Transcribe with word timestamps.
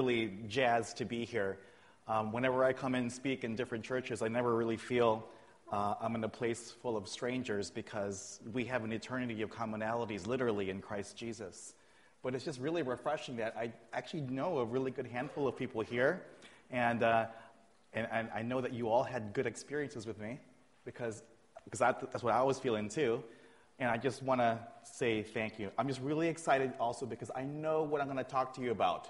really 0.00 0.32
jazzed 0.48 0.96
to 0.96 1.04
be 1.04 1.26
here. 1.26 1.58
Um, 2.08 2.32
whenever 2.32 2.64
I 2.64 2.72
come 2.72 2.94
and 2.94 3.12
speak 3.12 3.44
in 3.44 3.54
different 3.54 3.84
churches, 3.84 4.22
I 4.22 4.28
never 4.28 4.56
really 4.56 4.78
feel 4.78 5.26
uh, 5.70 5.94
I'm 6.00 6.14
in 6.14 6.24
a 6.24 6.28
place 6.28 6.70
full 6.80 6.96
of 6.96 7.06
strangers 7.06 7.70
because 7.70 8.40
we 8.50 8.64
have 8.64 8.82
an 8.82 8.92
eternity 8.92 9.42
of 9.42 9.50
commonalities, 9.50 10.26
literally, 10.26 10.70
in 10.70 10.80
Christ 10.80 11.18
Jesus. 11.18 11.74
But 12.22 12.34
it's 12.34 12.46
just 12.46 12.58
really 12.60 12.80
refreshing 12.80 13.36
that 13.36 13.54
I 13.58 13.72
actually 13.92 14.22
know 14.22 14.60
a 14.60 14.64
really 14.64 14.90
good 14.90 15.06
handful 15.06 15.46
of 15.46 15.54
people 15.54 15.82
here, 15.82 16.22
and, 16.70 17.02
uh, 17.02 17.26
and, 17.92 18.08
and, 18.10 18.30
I 18.34 18.40
know 18.40 18.62
that 18.62 18.72
you 18.72 18.88
all 18.88 19.02
had 19.02 19.34
good 19.34 19.46
experiences 19.46 20.06
with 20.06 20.18
me 20.18 20.38
because, 20.86 21.22
because 21.64 21.80
that's 21.80 22.24
what 22.24 22.32
I 22.32 22.42
was 22.42 22.58
feeling 22.58 22.88
too. 22.88 23.22
And 23.78 23.90
I 23.90 23.98
just 23.98 24.22
want 24.22 24.40
to 24.40 24.58
say 24.82 25.22
thank 25.22 25.58
you. 25.58 25.70
I'm 25.76 25.88
just 25.88 26.00
really 26.00 26.28
excited 26.28 26.72
also 26.80 27.04
because 27.04 27.30
I 27.36 27.42
know 27.42 27.82
what 27.82 28.00
I'm 28.00 28.06
going 28.06 28.16
to 28.16 28.24
talk 28.24 28.54
to 28.54 28.62
you 28.62 28.70
about. 28.70 29.08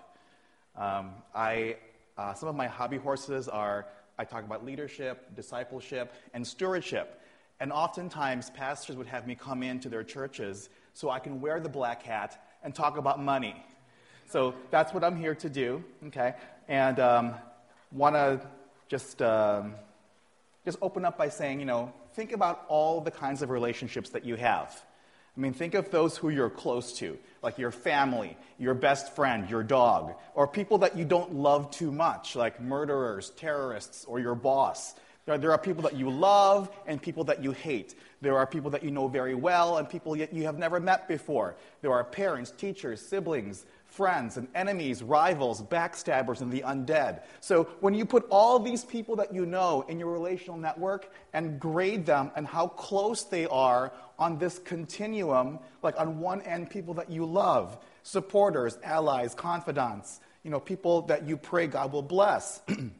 Um, 0.76 1.12
I, 1.34 1.76
uh, 2.16 2.34
some 2.34 2.48
of 2.48 2.54
my 2.54 2.66
hobby 2.66 2.96
horses 2.96 3.48
are 3.48 3.86
I 4.18 4.24
talk 4.24 4.44
about 4.44 4.66
leadership, 4.66 5.34
discipleship, 5.34 6.12
and 6.34 6.46
stewardship. 6.46 7.20
And 7.58 7.72
oftentimes, 7.72 8.50
pastors 8.50 8.96
would 8.96 9.06
have 9.06 9.26
me 9.26 9.34
come 9.34 9.62
into 9.62 9.88
their 9.88 10.04
churches 10.04 10.68
so 10.92 11.08
I 11.08 11.18
can 11.18 11.40
wear 11.40 11.58
the 11.58 11.68
black 11.68 12.02
hat 12.02 12.38
and 12.62 12.74
talk 12.74 12.98
about 12.98 13.22
money. 13.22 13.56
So 14.28 14.54
that's 14.70 14.92
what 14.92 15.04
I'm 15.04 15.16
here 15.16 15.34
to 15.36 15.48
do, 15.48 15.82
okay? 16.08 16.34
And 16.68 17.00
um, 17.00 17.34
want 17.92 18.14
to 18.14 18.40
just, 18.88 19.22
um, 19.22 19.74
just 20.64 20.78
open 20.82 21.04
up 21.04 21.16
by 21.16 21.30
saying, 21.30 21.58
you 21.58 21.66
know, 21.66 21.92
think 22.14 22.32
about 22.32 22.64
all 22.68 23.00
the 23.00 23.10
kinds 23.10 23.40
of 23.40 23.50
relationships 23.50 24.10
that 24.10 24.24
you 24.24 24.36
have. 24.36 24.84
I 25.36 25.40
mean, 25.40 25.52
think 25.52 25.74
of 25.74 25.90
those 25.90 26.16
who 26.16 26.28
you're 26.28 26.50
close 26.50 26.92
to, 26.98 27.18
like 27.42 27.58
your 27.58 27.70
family, 27.70 28.36
your 28.58 28.74
best 28.74 29.14
friend, 29.14 29.48
your 29.48 29.62
dog, 29.62 30.14
or 30.34 30.46
people 30.46 30.78
that 30.78 30.96
you 30.96 31.04
don't 31.04 31.34
love 31.34 31.70
too 31.70 31.92
much, 31.92 32.34
like 32.36 32.60
murderers, 32.60 33.30
terrorists, 33.30 34.04
or 34.04 34.18
your 34.18 34.34
boss. 34.34 34.94
There 35.26 35.52
are 35.52 35.58
people 35.58 35.82
that 35.84 35.94
you 35.94 36.10
love 36.10 36.70
and 36.86 37.00
people 37.00 37.24
that 37.24 37.42
you 37.42 37.52
hate. 37.52 37.94
There 38.20 38.36
are 38.36 38.46
people 38.46 38.70
that 38.70 38.82
you 38.82 38.90
know 38.90 39.06
very 39.06 39.34
well 39.34 39.76
and 39.76 39.88
people 39.88 40.16
yet 40.16 40.32
you 40.32 40.44
have 40.44 40.58
never 40.58 40.80
met 40.80 41.06
before. 41.06 41.54
There 41.82 41.92
are 41.92 42.02
parents, 42.02 42.50
teachers, 42.50 43.00
siblings, 43.00 43.64
friends 43.90 44.36
and 44.36 44.46
enemies, 44.54 45.02
rivals, 45.02 45.62
backstabbers, 45.62 46.40
and 46.40 46.50
the 46.50 46.62
undead. 46.62 47.22
So 47.40 47.64
when 47.80 47.92
you 47.92 48.04
put 48.06 48.26
all 48.30 48.58
these 48.58 48.84
people 48.84 49.16
that 49.16 49.34
you 49.34 49.44
know 49.44 49.84
in 49.88 49.98
your 49.98 50.12
relational 50.12 50.56
network 50.56 51.12
and 51.32 51.58
grade 51.58 52.06
them 52.06 52.30
and 52.36 52.46
how 52.46 52.68
close 52.68 53.24
they 53.24 53.46
are 53.46 53.92
on 54.18 54.38
this 54.38 54.60
continuum, 54.60 55.58
like 55.82 55.98
on 55.98 56.20
one 56.20 56.40
end, 56.42 56.70
people 56.70 56.94
that 56.94 57.10
you 57.10 57.24
love, 57.24 57.78
supporters, 58.04 58.78
allies, 58.84 59.34
confidants, 59.34 60.20
you 60.44 60.50
know, 60.50 60.60
people 60.60 61.02
that 61.02 61.26
you 61.26 61.36
pray 61.36 61.66
God 61.66 61.92
will 61.92 62.02
bless. 62.02 62.62
and 62.68 62.92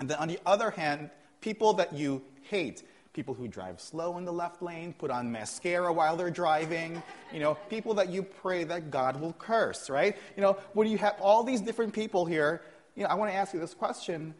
then 0.00 0.18
on 0.18 0.28
the 0.28 0.38
other 0.44 0.70
hand, 0.70 1.10
people 1.40 1.72
that 1.74 1.94
you 1.94 2.22
hate 2.42 2.82
people 3.18 3.34
who 3.34 3.48
drive 3.48 3.80
slow 3.80 4.16
in 4.16 4.24
the 4.24 4.32
left 4.32 4.62
lane, 4.62 4.94
put 4.96 5.10
on 5.10 5.32
mascara 5.32 5.92
while 5.92 6.16
they're 6.16 6.30
driving, 6.30 7.02
you 7.32 7.40
know, 7.40 7.54
people 7.68 7.92
that 7.92 8.10
you 8.10 8.22
pray 8.22 8.62
that 8.62 8.92
God 8.92 9.20
will 9.20 9.32
curse, 9.32 9.90
right? 9.90 10.16
You 10.36 10.42
know, 10.42 10.56
when 10.72 10.86
you 10.86 10.98
have 10.98 11.16
all 11.20 11.42
these 11.42 11.60
different 11.60 11.92
people 11.92 12.24
here, 12.24 12.62
you 12.94 13.02
know, 13.02 13.08
I 13.08 13.14
want 13.14 13.32
to 13.32 13.36
ask 13.36 13.52
you 13.52 13.58
this 13.58 13.74
question. 13.74 14.34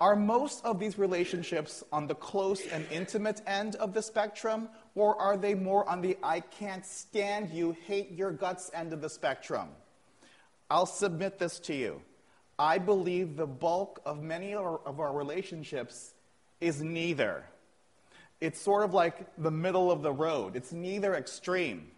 Are 0.00 0.16
most 0.16 0.64
of 0.64 0.80
these 0.80 0.96
relationships 0.96 1.84
on 1.92 2.06
the 2.06 2.14
close 2.14 2.66
and 2.68 2.86
intimate 2.90 3.42
end 3.46 3.76
of 3.76 3.92
the 3.92 4.00
spectrum, 4.00 4.70
or 4.94 5.14
are 5.20 5.36
they 5.36 5.52
more 5.54 5.86
on 5.86 6.00
the 6.00 6.16
I 6.22 6.40
can't 6.40 6.86
stand 6.86 7.50
you, 7.50 7.76
hate 7.86 8.12
your 8.12 8.30
guts 8.30 8.70
end 8.72 8.94
of 8.94 9.02
the 9.02 9.10
spectrum? 9.10 9.68
I'll 10.70 10.86
submit 10.86 11.38
this 11.38 11.58
to 11.58 11.74
you. 11.74 12.00
I 12.58 12.78
believe 12.78 13.36
the 13.36 13.46
bulk 13.46 14.00
of 14.06 14.22
many 14.22 14.54
of 14.54 15.00
our 15.00 15.12
relationships 15.12 16.14
is 16.62 16.80
neither. 16.80 17.44
It's 18.40 18.60
sort 18.60 18.84
of 18.84 18.92
like 18.92 19.26
the 19.38 19.50
middle 19.50 19.90
of 19.90 20.02
the 20.02 20.12
road. 20.12 20.56
It's 20.56 20.72
neither 20.72 21.14
extreme. 21.14 21.90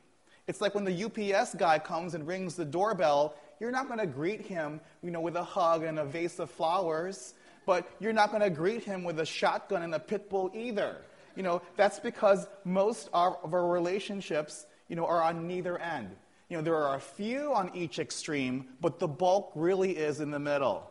It's 0.47 0.60
like 0.60 0.75
when 0.75 0.84
the 0.84 1.04
UPS 1.04 1.54
guy 1.56 1.78
comes 1.78 2.15
and 2.15 2.26
rings 2.26 2.54
the 2.54 2.65
doorbell, 2.65 3.34
you're 3.60 3.71
not 3.71 3.87
going 3.87 3.99
to 3.99 4.06
greet 4.06 4.41
him, 4.41 4.81
you 5.03 5.10
know, 5.10 5.21
with 5.21 5.37
a 5.37 5.43
hug 5.43 5.82
and 5.82 5.98
a 5.98 6.04
vase 6.04 6.38
of 6.38 6.50
flowers, 6.50 7.34
but 7.66 7.87
you're 8.00 8.12
not 8.12 8.31
going 8.31 8.43
to 8.43 8.50
greet 8.50 8.84
him 8.84 9.04
with 9.04 9.21
a 9.21 9.27
shotgun 9.27 9.82
and 9.82 9.94
a 9.94 9.98
pit 9.98 10.31
bull 10.31 10.50
either. 10.54 10.97
You 11.37 11.43
know, 11.43 11.60
that's 11.77 12.00
because 12.00 12.47
most 12.65 13.10
of 13.12 13.53
our 13.53 13.66
relationships, 13.66 14.66
you 14.88 14.97
know, 14.97 15.06
are 15.06 15.22
on 15.22 15.47
neither 15.47 15.78
end. 15.78 16.10
You 16.48 16.56
know, 16.56 16.62
there 16.62 16.77
are 16.77 16.97
a 16.97 17.00
few 17.00 17.53
on 17.53 17.71
each 17.75 17.98
extreme, 17.98 18.69
but 18.81 18.98
the 18.98 19.09
bulk 19.09 19.53
really 19.54 19.97
is 19.97 20.21
in 20.21 20.31
the 20.31 20.38
middle. 20.38 20.88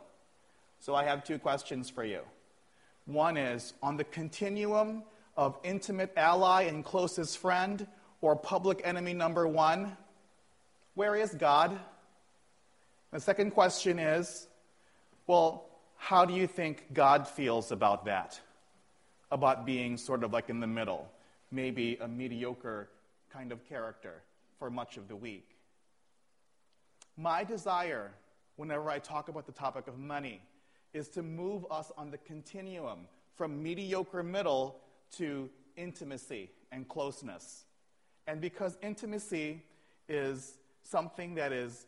So 0.80 0.94
I 0.94 1.04
have 1.04 1.24
two 1.24 1.40
questions 1.40 1.90
for 1.90 2.04
you. 2.04 2.20
One 3.06 3.38
is 3.38 3.74
on 3.82 3.98
the 3.98 4.04
continuum 4.04 5.04
of 5.38 5.58
intimate 5.64 6.12
ally 6.18 6.64
and 6.64 6.84
closest 6.84 7.38
friend 7.38 7.88
or 8.22 8.36
public 8.36 8.82
enemy 8.84 9.14
number 9.14 9.48
one? 9.48 9.96
Where 10.96 11.16
is 11.16 11.34
God? 11.36 11.80
The 13.14 13.20
second 13.20 13.52
question 13.52 14.00
is 14.00 14.48
well, 15.28 15.66
how 15.98 16.26
do 16.26 16.34
you 16.34 16.48
think 16.48 16.94
God 16.94 17.28
feels 17.28 17.72
about 17.72 18.06
that? 18.06 18.40
About 19.30 19.66
being 19.66 19.98
sort 19.98 20.24
of 20.24 20.32
like 20.32 20.50
in 20.50 20.60
the 20.62 20.68
middle, 20.68 21.10
maybe 21.52 21.98
a 22.00 22.08
mediocre 22.08 22.90
kind 23.32 23.52
of 23.52 23.68
character 23.68 24.24
for 24.58 24.70
much 24.70 24.96
of 24.96 25.08
the 25.10 25.16
week. 25.16 25.50
My 27.18 27.44
desire, 27.44 28.12
whenever 28.56 28.90
I 28.90 29.00
talk 29.00 29.28
about 29.28 29.46
the 29.46 29.52
topic 29.52 29.88
of 29.88 30.00
money, 30.00 30.42
is 30.94 31.10
to 31.10 31.22
move 31.22 31.66
us 31.70 31.92
on 31.98 32.10
the 32.10 32.18
continuum 32.20 33.00
from 33.36 33.62
mediocre 33.62 34.24
middle 34.24 34.80
to 35.18 35.50
intimacy 35.76 36.52
and 36.72 36.88
closeness. 36.88 37.66
And 38.28 38.42
because 38.42 38.78
intimacy 38.82 39.64
is 40.10 40.58
something 40.84 41.36
that 41.36 41.52
is 41.52 41.86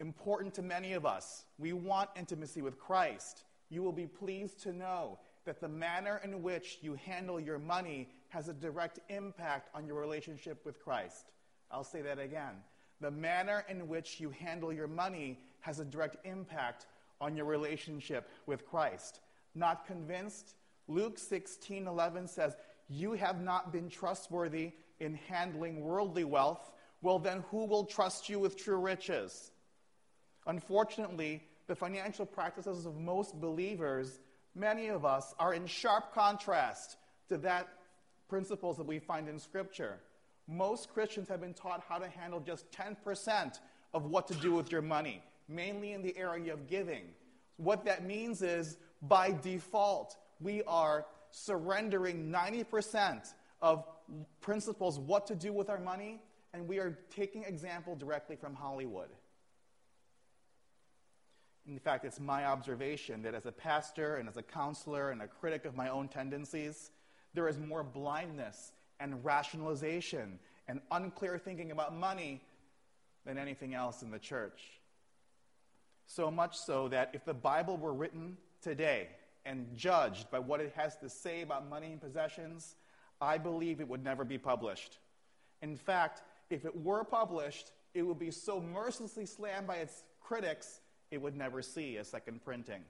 important 0.00 0.54
to 0.54 0.62
many 0.62 0.92
of 0.92 1.06
us, 1.06 1.44
we 1.58 1.72
want 1.72 2.10
intimacy 2.16 2.62
with 2.62 2.78
Christ. 2.78 3.44
You 3.70 3.82
will 3.82 3.92
be 3.92 4.06
pleased 4.06 4.60
to 4.62 4.72
know 4.72 5.18
that 5.44 5.60
the 5.60 5.68
manner 5.68 6.20
in 6.24 6.42
which 6.42 6.78
you 6.82 6.94
handle 6.94 7.38
your 7.40 7.58
money 7.58 8.08
has 8.28 8.48
a 8.48 8.52
direct 8.52 8.98
impact 9.08 9.70
on 9.74 9.86
your 9.86 9.98
relationship 10.00 10.64
with 10.66 10.82
Christ. 10.82 11.30
I'll 11.70 11.84
say 11.84 12.02
that 12.02 12.18
again. 12.18 12.54
The 13.00 13.10
manner 13.10 13.64
in 13.68 13.88
which 13.88 14.20
you 14.20 14.30
handle 14.30 14.72
your 14.72 14.88
money 14.88 15.38
has 15.60 15.78
a 15.78 15.84
direct 15.84 16.16
impact 16.26 16.86
on 17.20 17.36
your 17.36 17.46
relationship 17.46 18.28
with 18.46 18.66
Christ. 18.66 19.20
Not 19.54 19.86
convinced? 19.86 20.54
Luke 20.88 21.18
16 21.18 21.86
11 21.86 22.28
says, 22.28 22.56
You 22.88 23.12
have 23.12 23.40
not 23.40 23.72
been 23.72 23.88
trustworthy 23.88 24.72
in 25.00 25.14
handling 25.28 25.80
worldly 25.80 26.24
wealth. 26.24 26.70
Well, 27.02 27.18
then 27.18 27.44
who 27.50 27.66
will 27.66 27.84
trust 27.84 28.28
you 28.28 28.38
with 28.38 28.56
true 28.56 28.78
riches? 28.78 29.50
Unfortunately, 30.46 31.42
the 31.66 31.74
financial 31.74 32.24
practices 32.24 32.86
of 32.86 32.96
most 32.96 33.40
believers, 33.40 34.20
many 34.54 34.88
of 34.88 35.04
us, 35.04 35.34
are 35.38 35.54
in 35.54 35.66
sharp 35.66 36.14
contrast 36.14 36.96
to 37.28 37.36
that 37.38 37.68
principles 38.28 38.76
that 38.76 38.86
we 38.86 38.98
find 38.98 39.28
in 39.28 39.38
Scripture. 39.38 39.98
Most 40.48 40.92
Christians 40.92 41.28
have 41.28 41.40
been 41.40 41.54
taught 41.54 41.82
how 41.88 41.98
to 41.98 42.08
handle 42.08 42.40
just 42.40 42.70
10% 42.70 43.58
of 43.92 44.06
what 44.06 44.28
to 44.28 44.34
do 44.34 44.54
with 44.54 44.70
your 44.70 44.82
money, 44.82 45.22
mainly 45.48 45.92
in 45.92 46.02
the 46.02 46.16
area 46.16 46.52
of 46.52 46.68
giving. 46.68 47.02
What 47.56 47.84
that 47.84 48.04
means 48.04 48.42
is, 48.42 48.76
by 49.02 49.32
default, 49.32 50.16
we 50.40 50.62
are 50.64 51.06
surrendering 51.30 52.30
90% 52.30 53.32
of 53.60 53.84
principles 54.40 54.98
what 54.98 55.26
to 55.26 55.34
do 55.34 55.52
with 55.52 55.68
our 55.68 55.78
money, 55.78 56.20
and 56.52 56.66
we 56.68 56.78
are 56.78 56.98
taking 57.14 57.44
example 57.44 57.96
directly 57.96 58.36
from 58.36 58.54
Hollywood. 58.54 59.08
In 61.66 61.78
fact, 61.78 62.04
it's 62.04 62.20
my 62.20 62.44
observation 62.44 63.22
that 63.22 63.34
as 63.34 63.46
a 63.46 63.52
pastor 63.52 64.16
and 64.16 64.28
as 64.28 64.36
a 64.36 64.42
counselor 64.42 65.10
and 65.10 65.20
a 65.20 65.26
critic 65.26 65.64
of 65.64 65.74
my 65.74 65.88
own 65.88 66.08
tendencies, 66.08 66.90
there 67.34 67.48
is 67.48 67.58
more 67.58 67.82
blindness 67.82 68.72
and 69.00 69.24
rationalization 69.24 70.38
and 70.68 70.80
unclear 70.90 71.38
thinking 71.38 71.72
about 71.72 71.94
money 71.94 72.40
than 73.24 73.36
anything 73.36 73.74
else 73.74 74.02
in 74.02 74.10
the 74.10 74.18
church. 74.18 74.62
So 76.06 76.30
much 76.30 76.56
so 76.56 76.88
that 76.88 77.10
if 77.14 77.24
the 77.24 77.34
Bible 77.34 77.76
were 77.76 77.92
written 77.92 78.36
today, 78.62 79.08
and 79.46 79.74
judged 79.76 80.30
by 80.30 80.38
what 80.38 80.60
it 80.60 80.72
has 80.76 80.96
to 80.98 81.08
say 81.08 81.40
about 81.40 81.68
money 81.68 81.92
and 81.92 82.00
possessions, 82.00 82.74
I 83.20 83.38
believe 83.38 83.80
it 83.80 83.88
would 83.88 84.04
never 84.04 84.24
be 84.24 84.36
published. 84.36 84.98
In 85.62 85.76
fact, 85.76 86.22
if 86.50 86.64
it 86.64 86.76
were 86.82 87.04
published, 87.04 87.72
it 87.94 88.02
would 88.02 88.18
be 88.18 88.30
so 88.30 88.60
mercilessly 88.60 89.24
slammed 89.24 89.66
by 89.66 89.76
its 89.76 90.04
critics, 90.20 90.80
it 91.10 91.22
would 91.22 91.36
never 91.36 91.62
see 91.62 91.96
a 91.96 92.04
second 92.04 92.44
printing. 92.44 92.84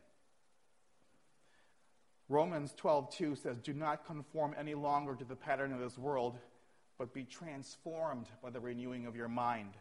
Romans 2.28 2.72
12:2 2.74 3.36
says, 3.36 3.60
"Do 3.60 3.72
not 3.72 4.04
conform 4.04 4.54
any 4.58 4.74
longer 4.74 5.14
to 5.14 5.24
the 5.24 5.36
pattern 5.36 5.72
of 5.72 5.78
this 5.78 5.96
world, 5.96 6.40
but 6.98 7.12
be 7.12 7.24
transformed 7.24 8.28
by 8.42 8.50
the 8.50 8.58
renewing 8.58 9.06
of 9.06 9.14
your 9.14 9.28
mind." 9.28 9.76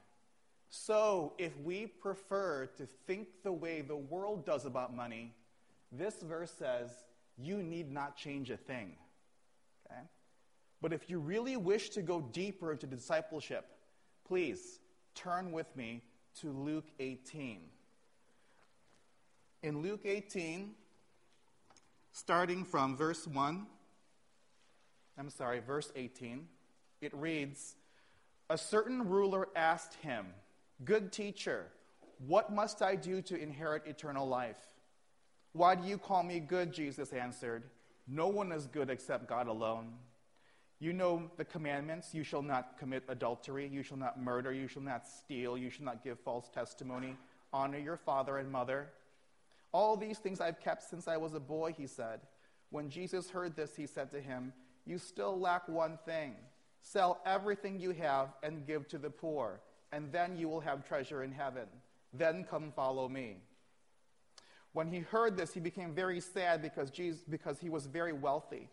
So, 0.70 1.34
if 1.38 1.58
we 1.58 1.88
prefer 1.88 2.68
to 2.68 2.86
think 2.86 3.42
the 3.42 3.54
way 3.54 3.82
the 3.82 3.96
world 3.96 4.46
does 4.46 4.66
about 4.66 4.94
money, 4.94 5.34
this 5.92 6.16
verse 6.22 6.52
says, 6.52 6.90
you 7.38 7.62
need 7.62 7.92
not 7.92 8.16
change 8.16 8.50
a 8.50 8.58
thing. 8.58 8.94
Okay? 9.86 10.02
But 10.82 10.94
if 10.94 11.10
you 11.10 11.20
really 11.20 11.58
wish 11.58 11.90
to 11.92 12.02
go 12.02 12.22
deeper 12.22 12.72
into 12.72 12.88
discipleship, 12.88 13.66
please 14.28 14.80
turn 15.16 15.52
with 15.52 15.76
me 15.76 16.02
to 16.42 16.52
Luke 16.52 16.88
18. 17.00 17.62
In 19.64 19.82
Luke 19.82 20.02
18, 20.06 20.72
starting 22.12 22.64
from 22.64 22.96
verse 22.96 23.26
1, 23.26 23.66
I'm 25.18 25.30
sorry, 25.30 25.60
verse 25.60 25.92
18, 25.96 26.48
it 27.02 27.14
reads 27.16 27.76
A 28.50 28.58
certain 28.58 29.10
ruler 29.10 29.48
asked 29.56 29.96
him, 29.96 30.28
Good 30.84 31.12
teacher, 31.12 31.68
what 32.28 32.52
must 32.52 32.82
I 32.82 32.96
do 32.96 33.22
to 33.24 33.36
inherit 33.36 33.88
eternal 33.88 34.28
life? 34.28 34.58
Why 35.56 35.76
do 35.76 35.88
you 35.88 35.98
call 35.98 36.24
me 36.24 36.40
good? 36.40 36.74
Jesus 36.74 37.14
answered. 37.14 37.64
No 38.08 38.28
one 38.28 38.52
is 38.52 38.68
good 38.68 38.90
except 38.90 39.28
God 39.28 39.48
alone. 39.48 39.94
You 40.80 40.94
know 40.94 41.32
the 41.38 41.46
commandments 41.46 42.14
you 42.14 42.24
shall 42.24 42.42
not 42.42 42.78
commit 42.78 43.04
adultery, 43.08 43.68
you 43.68 43.82
shall 43.82 43.98
not 43.98 44.22
murder, 44.22 44.52
you 44.52 44.68
shall 44.68 44.82
not 44.82 45.08
steal, 45.08 45.58
you 45.58 45.70
shall 45.70 45.86
not 45.86 46.04
give 46.04 46.20
false 46.20 46.50
testimony, 46.50 47.16
honor 47.54 47.80
your 47.80 47.98
father 47.98 48.38
and 48.38 48.52
mother. 48.52 48.90
All 49.72 49.96
these 49.96 50.20
things 50.20 50.42
I've 50.42 50.60
kept 50.60 50.84
since 50.84 51.08
I 51.08 51.18
was 51.18 51.34
a 51.34 51.40
boy, 51.40 51.74
he 51.76 51.88
said. 51.88 52.20
When 52.70 52.90
Jesus 52.90 53.30
heard 53.30 53.56
this, 53.56 53.76
he 53.76 53.88
said 53.88 54.12
to 54.12 54.22
him, 54.22 54.54
You 54.86 54.98
still 54.98 55.40
lack 55.40 55.68
one 55.68 55.98
thing. 56.06 56.36
Sell 56.82 57.22
everything 57.26 57.80
you 57.80 57.92
have 57.92 58.30
and 58.44 58.68
give 58.68 58.88
to 58.90 58.98
the 58.98 59.10
poor 59.10 59.62
and 59.96 60.12
then 60.12 60.36
you 60.36 60.50
will 60.50 60.60
have 60.60 60.86
treasure 60.86 61.24
in 61.24 61.32
heaven. 61.32 61.68
Then 62.14 62.44
come 62.44 62.74
follow 62.76 63.08
me. 63.08 63.38
When 64.76 64.90
he 64.90 65.00
heard 65.00 65.38
this, 65.38 65.54
he 65.54 65.62
became 65.62 65.94
very 65.94 66.20
sad 66.20 66.62
because, 66.62 66.92
Jesus, 66.92 67.22
because 67.30 67.60
he 67.60 67.70
was 67.70 67.86
very 67.86 68.12
wealthy. 68.12 68.68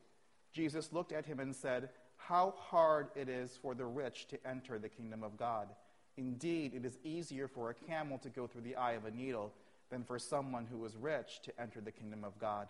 Jesus 0.53 0.93
looked 0.93 1.13
at 1.13 1.25
him 1.25 1.39
and 1.39 1.55
said, 1.55 1.91
How 2.17 2.55
hard 2.59 3.11
it 3.15 3.29
is 3.29 3.57
for 3.63 3.77
the 3.77 3.85
rich 3.85 4.27
to 4.31 4.45
enter 4.45 4.81
the 4.81 4.89
kingdom 4.89 5.23
of 5.23 5.37
God. 5.37 5.69
Indeed, 6.17 6.75
it 6.75 6.85
is 6.85 6.99
easier 7.05 7.47
for 7.47 7.71
a 7.71 7.75
camel 7.75 8.19
to 8.19 8.31
go 8.31 8.49
through 8.49 8.63
the 8.63 8.75
eye 8.75 8.95
of 8.95 9.05
a 9.05 9.13
needle 9.13 9.53
than 9.91 10.03
for 10.03 10.19
someone 10.19 10.67
who 10.67 10.85
is 10.85 10.97
rich 10.97 11.39
to 11.45 11.53
enter 11.61 11.81
the 11.81 11.93
kingdom 11.93 12.25
of 12.25 12.37
God. 12.37 12.67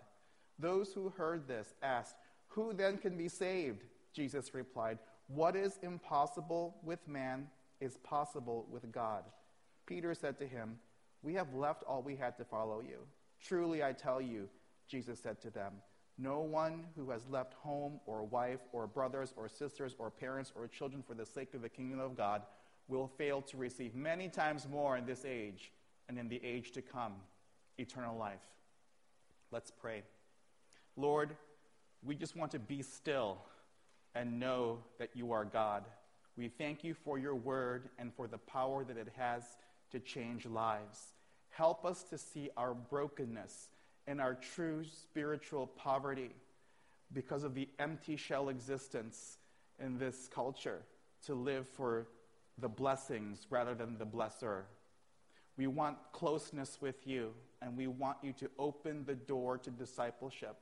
Those 0.59 0.93
who 0.93 1.09
heard 1.09 1.47
this 1.47 1.73
asked, 1.81 2.17
Who 2.49 2.71
then 2.71 2.99
can 2.99 3.17
be 3.17 3.29
saved? 3.29 3.83
Jesus 4.13 4.53
replied, 4.53 4.99
What 5.25 5.55
is 5.55 5.79
impossible 5.81 6.75
with 6.83 7.07
man 7.07 7.47
is 7.81 7.97
possible 8.03 8.67
with 8.69 8.91
God. 8.91 9.23
Peter 9.87 10.13
said 10.13 10.37
to 10.37 10.45
him, 10.45 10.77
We 11.23 11.33
have 11.33 11.55
left 11.55 11.81
all 11.85 12.03
we 12.03 12.15
had 12.15 12.37
to 12.37 12.45
follow 12.45 12.79
you. 12.79 12.99
Truly, 13.43 13.83
I 13.83 13.91
tell 13.91 14.21
you, 14.21 14.47
Jesus 14.87 15.19
said 15.19 15.41
to 15.41 15.49
them, 15.49 15.73
no 16.17 16.41
one 16.41 16.85
who 16.95 17.09
has 17.09 17.27
left 17.27 17.55
home 17.55 17.99
or 18.05 18.23
wife 18.23 18.59
or 18.71 18.85
brothers 18.85 19.33
or 19.35 19.49
sisters 19.49 19.95
or 19.97 20.11
parents 20.11 20.51
or 20.55 20.67
children 20.67 21.01
for 21.01 21.15
the 21.15 21.25
sake 21.25 21.53
of 21.53 21.61
the 21.61 21.69
kingdom 21.69 21.99
of 21.99 22.15
God 22.15 22.43
will 22.87 23.07
fail 23.07 23.41
to 23.41 23.57
receive 23.57 23.95
many 23.95 24.29
times 24.29 24.67
more 24.69 24.95
in 24.95 25.05
this 25.05 25.25
age 25.25 25.71
and 26.07 26.19
in 26.19 26.29
the 26.29 26.39
age 26.43 26.71
to 26.73 26.81
come 26.81 27.13
eternal 27.77 28.15
life. 28.15 28.41
Let's 29.51 29.71
pray. 29.71 30.03
Lord, 30.95 31.35
we 32.03 32.15
just 32.15 32.35
want 32.35 32.51
to 32.51 32.59
be 32.59 32.81
still 32.83 33.39
and 34.13 34.39
know 34.39 34.79
that 34.99 35.09
you 35.15 35.31
are 35.31 35.45
God. 35.45 35.85
We 36.37 36.47
thank 36.47 36.83
you 36.83 36.93
for 36.93 37.17
your 37.17 37.35
word 37.35 37.89
and 37.97 38.13
for 38.13 38.27
the 38.27 38.37
power 38.37 38.83
that 38.83 38.97
it 38.97 39.09
has 39.17 39.43
to 39.91 39.99
change 39.99 40.45
lives. 40.45 41.13
Help 41.53 41.85
us 41.85 42.01
to 42.03 42.17
see 42.17 42.49
our 42.57 42.73
brokenness 42.73 43.69
and 44.07 44.19
our 44.19 44.33
true 44.33 44.83
spiritual 44.83 45.67
poverty 45.67 46.31
because 47.13 47.43
of 47.43 47.53
the 47.53 47.69
empty 47.77 48.15
shell 48.15 48.49
existence 48.49 49.37
in 49.79 49.99
this 49.99 50.27
culture 50.33 50.81
to 51.25 51.35
live 51.35 51.67
for 51.67 52.07
the 52.57 52.67
blessings 52.67 53.45
rather 53.51 53.75
than 53.75 53.99
the 53.99 54.05
blesser. 54.05 54.63
We 55.55 55.67
want 55.67 55.97
closeness 56.11 56.79
with 56.81 57.05
you, 57.05 57.33
and 57.61 57.77
we 57.77 57.85
want 57.85 58.17
you 58.23 58.33
to 58.33 58.49
open 58.57 59.05
the 59.05 59.13
door 59.13 59.59
to 59.59 59.69
discipleship, 59.69 60.55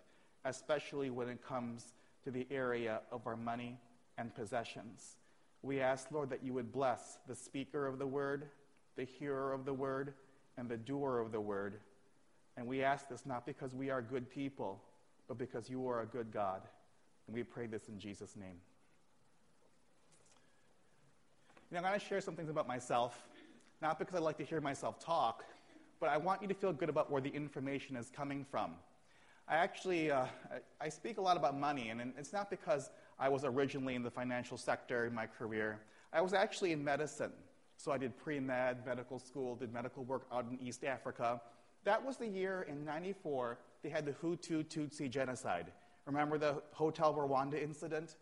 especially 0.44 1.10
when 1.10 1.30
it 1.30 1.42
comes 1.42 1.94
to 2.26 2.32
the 2.32 2.46
area 2.52 3.00
of 3.14 3.26
our 3.28 3.38
money 3.38 3.78
and 4.18 4.36
possessions. 4.36 5.16
We 5.62 5.80
ask, 5.80 6.12
Lord, 6.12 6.30
that 6.32 6.44
you 6.44 6.52
would 6.54 6.74
bless 6.74 7.18
the 7.28 7.36
speaker 7.36 7.88
of 7.88 7.98
the 7.98 8.08
word, 8.08 8.50
the 8.98 9.06
hearer 9.06 9.54
of 9.54 9.64
the 9.64 9.74
word, 9.74 10.14
and 10.62 10.70
the 10.70 10.78
doer 10.78 11.18
of 11.18 11.32
the 11.32 11.42
word. 11.42 11.80
And 12.56 12.68
we 12.68 12.84
ask 12.84 13.10
this 13.10 13.26
not 13.26 13.48
because 13.48 13.74
we 13.74 13.90
are 13.90 14.00
good 14.00 14.30
people, 14.30 14.80
but 15.28 15.40
because 15.40 15.72
you 15.72 15.88
are 15.90 16.02
a 16.02 16.06
good 16.06 16.32
God. 16.32 16.62
And 17.26 17.36
we 17.36 17.42
pray 17.42 17.66
this 17.66 17.90
in 17.90 17.98
Jesus' 17.98 18.36
name. 18.36 18.58
You 21.72 21.76
know, 21.76 21.78
I'm 21.80 21.84
going 21.84 22.00
to 22.00 22.06
share 22.06 22.22
some 22.22 22.36
things 22.36 22.50
about 22.50 22.68
myself, 22.68 23.20
not 23.82 23.98
because 23.98 24.14
I 24.14 24.20
like 24.20 24.38
to 24.38 24.44
hear 24.44 24.62
myself 24.62 25.04
talk, 25.04 25.44
but 26.00 26.10
I 26.10 26.18
want 26.18 26.44
you 26.44 26.48
to 26.50 26.54
feel 26.54 26.74
good 26.74 26.90
about 26.90 27.10
where 27.10 27.22
the 27.22 27.34
information 27.34 27.96
is 27.96 28.12
coming 28.12 28.46
from. 28.52 28.76
I 29.48 29.56
actually, 29.56 30.12
uh, 30.12 30.26
I 30.80 30.90
speak 30.90 31.18
a 31.18 31.22
lot 31.22 31.38
about 31.38 31.60
money, 31.60 31.90
and 31.90 32.14
it's 32.20 32.34
not 32.34 32.52
because 32.52 32.92
I 33.18 33.30
was 33.30 33.46
originally 33.46 33.96
in 33.96 34.04
the 34.04 34.12
financial 34.12 34.58
sector 34.58 35.08
in 35.08 35.16
my 35.16 35.26
career. 35.26 35.80
I 36.14 36.22
was 36.22 36.34
actually 36.34 36.72
in 36.72 36.84
medicine. 36.84 37.32
So 37.82 37.92
I 37.92 37.98
did 37.98 38.16
pre 38.16 38.40
med, 38.40 38.86
medical 38.86 39.18
school, 39.18 39.56
did 39.56 39.74
medical 39.74 40.04
work 40.04 40.28
out 40.32 40.46
in 40.52 40.60
East 40.62 40.84
Africa. 40.84 41.42
That 41.84 42.06
was 42.06 42.18
the 42.18 42.28
year 42.28 42.68
in 42.70 42.86
94 42.86 43.58
they 43.82 43.90
had 43.90 44.06
the 44.06 44.12
Hutu 44.12 44.64
Tutsi 44.64 45.10
genocide. 45.10 45.72
Remember 46.06 46.38
the 46.38 46.62
Hotel 46.74 47.12
Rwanda 47.12 47.60
incident? 47.60 48.18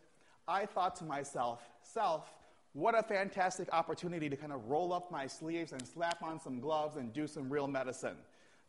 I 0.48 0.64
thought 0.64 0.96
to 0.96 1.04
myself, 1.04 1.68
self, 1.82 2.32
what 2.72 2.98
a 2.98 3.02
fantastic 3.02 3.68
opportunity 3.72 4.30
to 4.30 4.36
kind 4.36 4.52
of 4.52 4.66
roll 4.66 4.94
up 4.94 5.10
my 5.10 5.26
sleeves 5.26 5.72
and 5.72 5.86
slap 5.86 6.22
on 6.22 6.40
some 6.40 6.60
gloves 6.60 6.96
and 6.96 7.12
do 7.12 7.26
some 7.26 7.50
real 7.50 7.66
medicine. 7.66 8.16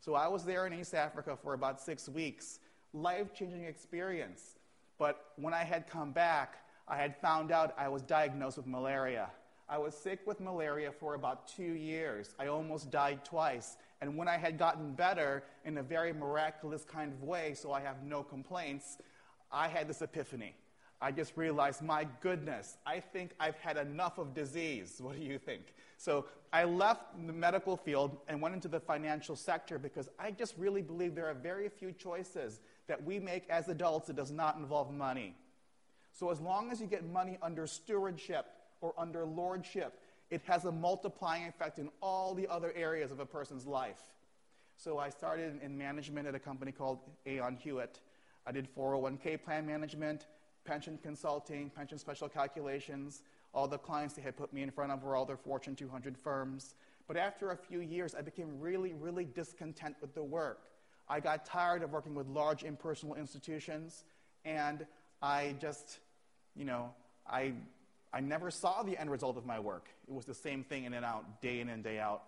So 0.00 0.14
I 0.14 0.28
was 0.28 0.44
there 0.44 0.66
in 0.66 0.74
East 0.74 0.94
Africa 0.94 1.38
for 1.42 1.54
about 1.54 1.80
six 1.80 2.06
weeks. 2.06 2.58
Life 2.92 3.32
changing 3.32 3.64
experience. 3.64 4.58
But 4.98 5.32
when 5.36 5.54
I 5.54 5.64
had 5.64 5.88
come 5.88 6.12
back, 6.12 6.56
I 6.86 6.98
had 6.98 7.16
found 7.16 7.50
out 7.50 7.74
I 7.78 7.88
was 7.88 8.02
diagnosed 8.02 8.58
with 8.58 8.66
malaria. 8.66 9.30
I 9.72 9.78
was 9.78 9.94
sick 9.94 10.20
with 10.26 10.38
malaria 10.38 10.92
for 10.92 11.14
about 11.14 11.48
two 11.48 11.62
years. 11.62 12.34
I 12.38 12.48
almost 12.48 12.90
died 12.90 13.24
twice. 13.24 13.78
And 14.02 14.18
when 14.18 14.28
I 14.28 14.36
had 14.36 14.58
gotten 14.58 14.92
better 14.92 15.44
in 15.64 15.78
a 15.78 15.82
very 15.82 16.12
miraculous 16.12 16.84
kind 16.84 17.10
of 17.10 17.22
way, 17.22 17.54
so 17.54 17.72
I 17.72 17.80
have 17.80 18.02
no 18.04 18.22
complaints, 18.22 18.98
I 19.50 19.68
had 19.68 19.88
this 19.88 20.02
epiphany. 20.02 20.54
I 21.00 21.10
just 21.10 21.38
realized, 21.38 21.80
my 21.80 22.06
goodness, 22.20 22.76
I 22.84 23.00
think 23.00 23.30
I've 23.40 23.56
had 23.56 23.78
enough 23.78 24.18
of 24.18 24.34
disease. 24.34 24.96
What 25.00 25.16
do 25.16 25.22
you 25.24 25.38
think? 25.38 25.72
So 25.96 26.26
I 26.52 26.64
left 26.64 27.26
the 27.26 27.32
medical 27.32 27.78
field 27.78 28.18
and 28.28 28.42
went 28.42 28.54
into 28.54 28.68
the 28.68 28.78
financial 28.78 29.36
sector 29.36 29.78
because 29.78 30.10
I 30.18 30.32
just 30.32 30.54
really 30.58 30.82
believe 30.82 31.14
there 31.14 31.28
are 31.28 31.34
very 31.34 31.70
few 31.70 31.92
choices 31.92 32.60
that 32.88 33.02
we 33.02 33.18
make 33.18 33.48
as 33.48 33.68
adults 33.68 34.08
that 34.08 34.16
does 34.16 34.32
not 34.32 34.58
involve 34.58 34.92
money. 34.92 35.34
So 36.12 36.30
as 36.30 36.40
long 36.40 36.70
as 36.70 36.78
you 36.78 36.86
get 36.86 37.10
money 37.10 37.38
under 37.40 37.66
stewardship 37.66 38.44
or 38.82 38.92
under 38.98 39.24
lordship, 39.24 39.98
it 40.30 40.42
has 40.44 40.66
a 40.66 40.72
multiplying 40.72 41.46
effect 41.46 41.78
in 41.78 41.88
all 42.02 42.34
the 42.34 42.46
other 42.48 42.72
areas 42.76 43.10
of 43.10 43.20
a 43.20 43.26
person's 43.26 43.66
life. 43.66 44.00
So 44.76 44.98
I 44.98 45.08
started 45.08 45.60
in 45.62 45.78
management 45.78 46.26
at 46.26 46.34
a 46.34 46.38
company 46.38 46.72
called 46.72 46.98
Aon 47.26 47.56
Hewitt. 47.56 48.00
I 48.46 48.52
did 48.52 48.68
401k 48.74 49.42
plan 49.42 49.66
management, 49.66 50.26
pension 50.64 50.98
consulting, 51.02 51.70
pension 51.70 51.98
special 51.98 52.28
calculations. 52.28 53.22
All 53.54 53.68
the 53.68 53.78
clients 53.78 54.14
they 54.14 54.22
had 54.22 54.36
put 54.36 54.52
me 54.52 54.62
in 54.62 54.70
front 54.70 54.90
of 54.92 55.02
were 55.02 55.14
all 55.14 55.24
their 55.24 55.36
Fortune 55.36 55.76
200 55.76 56.16
firms. 56.16 56.74
But 57.06 57.16
after 57.16 57.50
a 57.50 57.56
few 57.56 57.80
years, 57.80 58.14
I 58.14 58.22
became 58.22 58.58
really, 58.58 58.94
really 58.94 59.24
discontent 59.24 59.96
with 60.00 60.14
the 60.14 60.24
work. 60.24 60.68
I 61.08 61.20
got 61.20 61.44
tired 61.44 61.82
of 61.82 61.92
working 61.92 62.14
with 62.14 62.26
large 62.26 62.62
impersonal 62.62 63.16
institutions, 63.16 64.04
and 64.44 64.86
I 65.20 65.54
just, 65.60 65.98
you 66.56 66.64
know, 66.64 66.90
I, 67.26 67.52
I 68.12 68.20
never 68.20 68.50
saw 68.50 68.82
the 68.82 68.98
end 68.98 69.10
result 69.10 69.36
of 69.36 69.46
my 69.46 69.58
work. 69.58 69.88
It 70.06 70.12
was 70.12 70.26
the 70.26 70.34
same 70.34 70.64
thing 70.64 70.84
in 70.84 70.92
and 70.92 71.04
out, 71.04 71.40
day 71.40 71.60
in 71.60 71.68
and 71.68 71.82
day 71.82 71.98
out. 71.98 72.22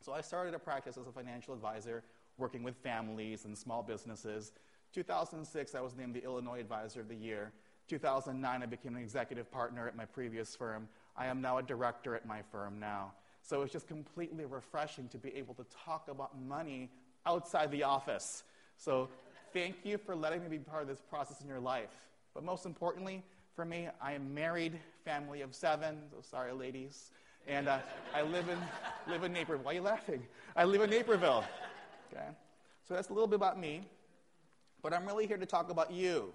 So 0.00 0.12
I 0.12 0.20
started 0.20 0.54
a 0.54 0.58
practice 0.58 0.96
as 0.96 1.06
a 1.06 1.12
financial 1.12 1.54
advisor, 1.54 2.02
working 2.38 2.62
with 2.62 2.76
families 2.76 3.44
and 3.44 3.56
small 3.56 3.82
businesses. 3.82 4.52
2006, 4.92 5.74
I 5.74 5.80
was 5.80 5.96
named 5.96 6.14
the 6.14 6.24
Illinois 6.24 6.60
Advisor 6.60 7.00
of 7.00 7.08
the 7.08 7.14
Year. 7.14 7.52
2009, 7.88 8.62
I 8.62 8.66
became 8.66 8.96
an 8.96 9.02
executive 9.02 9.50
partner 9.50 9.86
at 9.86 9.96
my 9.96 10.04
previous 10.04 10.56
firm. 10.56 10.88
I 11.16 11.26
am 11.26 11.40
now 11.40 11.58
a 11.58 11.62
director 11.62 12.16
at 12.16 12.26
my 12.26 12.42
firm 12.50 12.80
now. 12.80 13.12
So 13.42 13.62
it's 13.62 13.72
just 13.72 13.86
completely 13.86 14.44
refreshing 14.44 15.08
to 15.08 15.18
be 15.18 15.34
able 15.36 15.54
to 15.54 15.64
talk 15.84 16.08
about 16.08 16.40
money 16.40 16.90
outside 17.24 17.70
the 17.70 17.84
office. 17.84 18.42
So 18.76 19.08
thank 19.52 19.76
you 19.84 19.98
for 19.98 20.16
letting 20.16 20.42
me 20.42 20.48
be 20.48 20.58
part 20.58 20.82
of 20.82 20.88
this 20.88 21.00
process 21.00 21.40
in 21.40 21.48
your 21.48 21.60
life. 21.60 21.94
But 22.34 22.42
most 22.42 22.66
importantly, 22.66 23.22
for 23.56 23.64
me, 23.64 23.88
I 24.02 24.12
am 24.12 24.34
married, 24.34 24.78
family 25.04 25.40
of 25.40 25.54
seven. 25.54 25.96
So 26.10 26.18
sorry, 26.20 26.52
ladies. 26.52 27.10
And 27.48 27.68
uh, 27.68 27.78
I 28.14 28.20
live 28.20 28.48
in, 28.50 28.58
live 29.10 29.24
in 29.24 29.32
Naperville. 29.32 29.64
Why 29.64 29.72
are 29.72 29.74
you 29.74 29.80
laughing? 29.80 30.22
I 30.54 30.64
live 30.64 30.82
in 30.82 30.90
Naperville. 30.90 31.42
Okay? 32.12 32.26
So 32.86 32.94
that's 32.94 33.08
a 33.08 33.12
little 33.14 33.26
bit 33.26 33.36
about 33.36 33.58
me. 33.58 33.88
But 34.82 34.92
I'm 34.92 35.06
really 35.06 35.26
here 35.26 35.38
to 35.38 35.46
talk 35.46 35.70
about 35.70 35.90
you. 35.90 36.32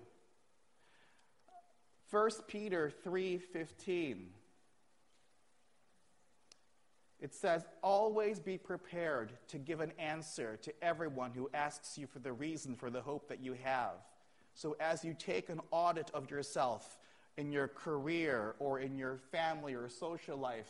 1 2.10 2.30
Peter 2.48 2.92
3:15 3.06 4.30
it 7.22 7.36
says, 7.36 7.64
Always 7.84 8.40
be 8.40 8.58
prepared 8.58 9.32
to 9.50 9.60
give 9.60 9.80
an 9.80 9.92
answer 10.00 10.58
to 10.64 10.74
everyone 10.84 11.32
who 11.32 11.52
asks 11.54 11.98
you 11.98 12.08
for 12.08 12.18
the 12.18 12.34
reason 12.34 12.76
for 12.76 12.90
the 12.90 13.02
hope 13.02 13.30
that 13.30 13.40
you 13.40 13.56
have. 13.64 13.94
So, 14.56 14.76
as 14.80 15.06
you 15.06 15.14
take 15.14 15.50
an 15.50 15.62
audit 15.70 16.10
of 16.16 16.32
yourself 16.32 16.98
in 17.38 17.52
your 17.52 17.68
career 17.68 18.56
or 18.60 18.80
in 18.80 18.98
your 18.98 19.18
family 19.32 19.74
or 19.74 19.88
social 19.90 20.38
life, 20.38 20.70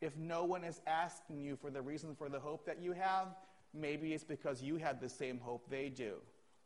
if 0.00 0.16
no 0.16 0.44
one 0.44 0.64
is 0.64 0.80
asking 0.86 1.40
you 1.40 1.56
for 1.56 1.70
the 1.70 1.82
reason 1.82 2.14
for 2.14 2.28
the 2.28 2.40
hope 2.40 2.64
that 2.66 2.80
you 2.80 2.92
have, 2.92 3.28
maybe 3.74 4.12
it's 4.12 4.24
because 4.24 4.62
you 4.62 4.76
had 4.76 5.00
the 5.00 5.08
same 5.08 5.38
hope 5.38 5.68
they 5.68 5.88
do, 5.88 6.14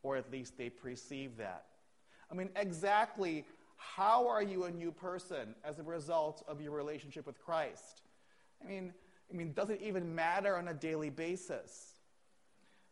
or 0.03 0.15
at 0.15 0.31
least 0.31 0.57
they 0.57 0.69
perceive 0.69 1.37
that. 1.37 1.65
I 2.31 2.35
mean, 2.35 2.49
exactly 2.55 3.45
how 3.77 4.27
are 4.27 4.41
you 4.41 4.63
a 4.63 4.71
new 4.71 4.91
person 4.91 5.53
as 5.63 5.79
a 5.79 5.83
result 5.83 6.43
of 6.47 6.61
your 6.61 6.71
relationship 6.71 7.25
with 7.27 7.39
Christ? 7.39 8.01
I 8.63 8.67
mean, 8.67 8.93
I 9.31 9.35
mean, 9.35 9.53
does 9.53 9.69
it 9.69 9.81
even 9.81 10.15
matter 10.15 10.57
on 10.57 10.67
a 10.67 10.73
daily 10.73 11.09
basis? 11.09 11.95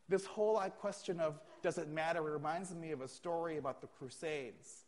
This 0.10 0.26
whole 0.26 0.58
uh, 0.58 0.70
question 0.70 1.20
of 1.20 1.40
does 1.62 1.78
it 1.78 1.88
matter 1.88 2.22
reminds 2.22 2.76
me 2.76 2.92
of 2.92 3.02
a 3.02 3.08
story 3.08 3.58
about 3.58 3.82
the 3.82 3.88
Crusades. 3.88 4.84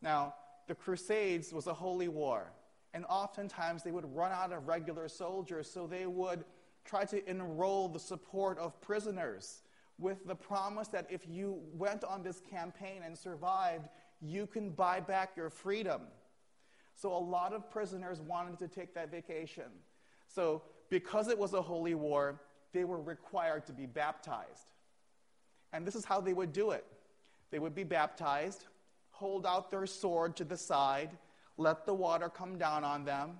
Now, 0.00 0.34
the 0.68 0.74
Crusades 0.74 1.52
was 1.52 1.66
a 1.66 1.74
holy 1.74 2.08
war, 2.08 2.52
and 2.94 3.04
oftentimes 3.06 3.82
they 3.82 3.90
would 3.90 4.14
run 4.14 4.32
out 4.32 4.52
of 4.52 4.68
regular 4.68 5.08
soldiers, 5.08 5.70
so 5.70 5.86
they 5.86 6.06
would 6.06 6.44
try 6.84 7.04
to 7.04 7.28
enroll 7.28 7.88
the 7.88 7.98
support 7.98 8.58
of 8.58 8.80
prisoners 8.80 9.62
with 9.98 10.26
the 10.26 10.34
promise 10.34 10.88
that 10.88 11.06
if 11.10 11.26
you 11.28 11.60
went 11.74 12.02
on 12.04 12.22
this 12.22 12.40
campaign 12.40 13.02
and 13.04 13.16
survived, 13.16 13.88
you 14.20 14.46
can 14.46 14.70
buy 14.70 15.00
back 15.00 15.36
your 15.36 15.50
freedom. 15.50 16.02
So 16.94 17.12
a 17.12 17.18
lot 17.18 17.52
of 17.52 17.70
prisoners 17.70 18.20
wanted 18.20 18.58
to 18.58 18.68
take 18.68 18.94
that 18.94 19.10
vacation. 19.10 19.70
So 20.28 20.62
because 20.90 21.28
it 21.28 21.38
was 21.38 21.52
a 21.52 21.62
holy 21.62 21.94
war, 21.94 22.40
they 22.72 22.84
were 22.84 23.00
required 23.00 23.66
to 23.66 23.72
be 23.72 23.86
baptized. 23.86 24.72
And 25.72 25.86
this 25.86 25.94
is 25.94 26.04
how 26.04 26.20
they 26.20 26.32
would 26.32 26.52
do 26.52 26.70
it 26.70 26.84
they 27.50 27.58
would 27.58 27.74
be 27.74 27.84
baptized, 27.84 28.64
hold 29.22 29.46
out 29.46 29.70
their 29.70 29.86
sword 29.86 30.34
to 30.36 30.44
the 30.44 30.56
side, 30.56 31.10
let 31.56 31.86
the 31.86 31.94
water 31.94 32.28
come 32.28 32.58
down 32.58 32.82
on 32.82 33.04
them, 33.04 33.38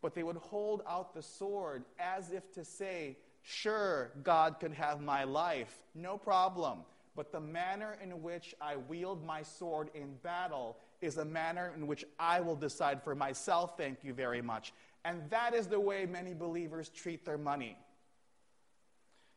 but 0.00 0.14
they 0.14 0.22
would 0.22 0.38
hold 0.38 0.80
out 0.88 1.12
the 1.12 1.22
sword 1.22 1.84
as 1.98 2.32
if 2.32 2.50
to 2.52 2.64
say, 2.64 3.18
Sure, 3.42 4.10
God 4.22 4.56
could 4.58 4.72
have 4.72 5.00
my 5.00 5.24
life, 5.24 5.74
no 5.94 6.16
problem. 6.16 6.80
But 7.14 7.30
the 7.30 7.40
manner 7.40 7.98
in 8.02 8.22
which 8.22 8.54
I 8.60 8.76
wield 8.76 9.24
my 9.24 9.42
sword 9.42 9.90
in 9.94 10.14
battle 10.22 10.76
is 11.00 11.18
a 11.18 11.24
manner 11.24 11.72
in 11.76 11.86
which 11.86 12.04
I 12.18 12.40
will 12.40 12.56
decide 12.56 13.02
for 13.02 13.14
myself, 13.14 13.76
thank 13.76 14.02
you 14.02 14.14
very 14.14 14.42
much. 14.42 14.72
And 15.04 15.28
that 15.30 15.54
is 15.54 15.66
the 15.66 15.80
way 15.80 16.06
many 16.06 16.34
believers 16.34 16.88
treat 16.88 17.24
their 17.24 17.38
money. 17.38 17.76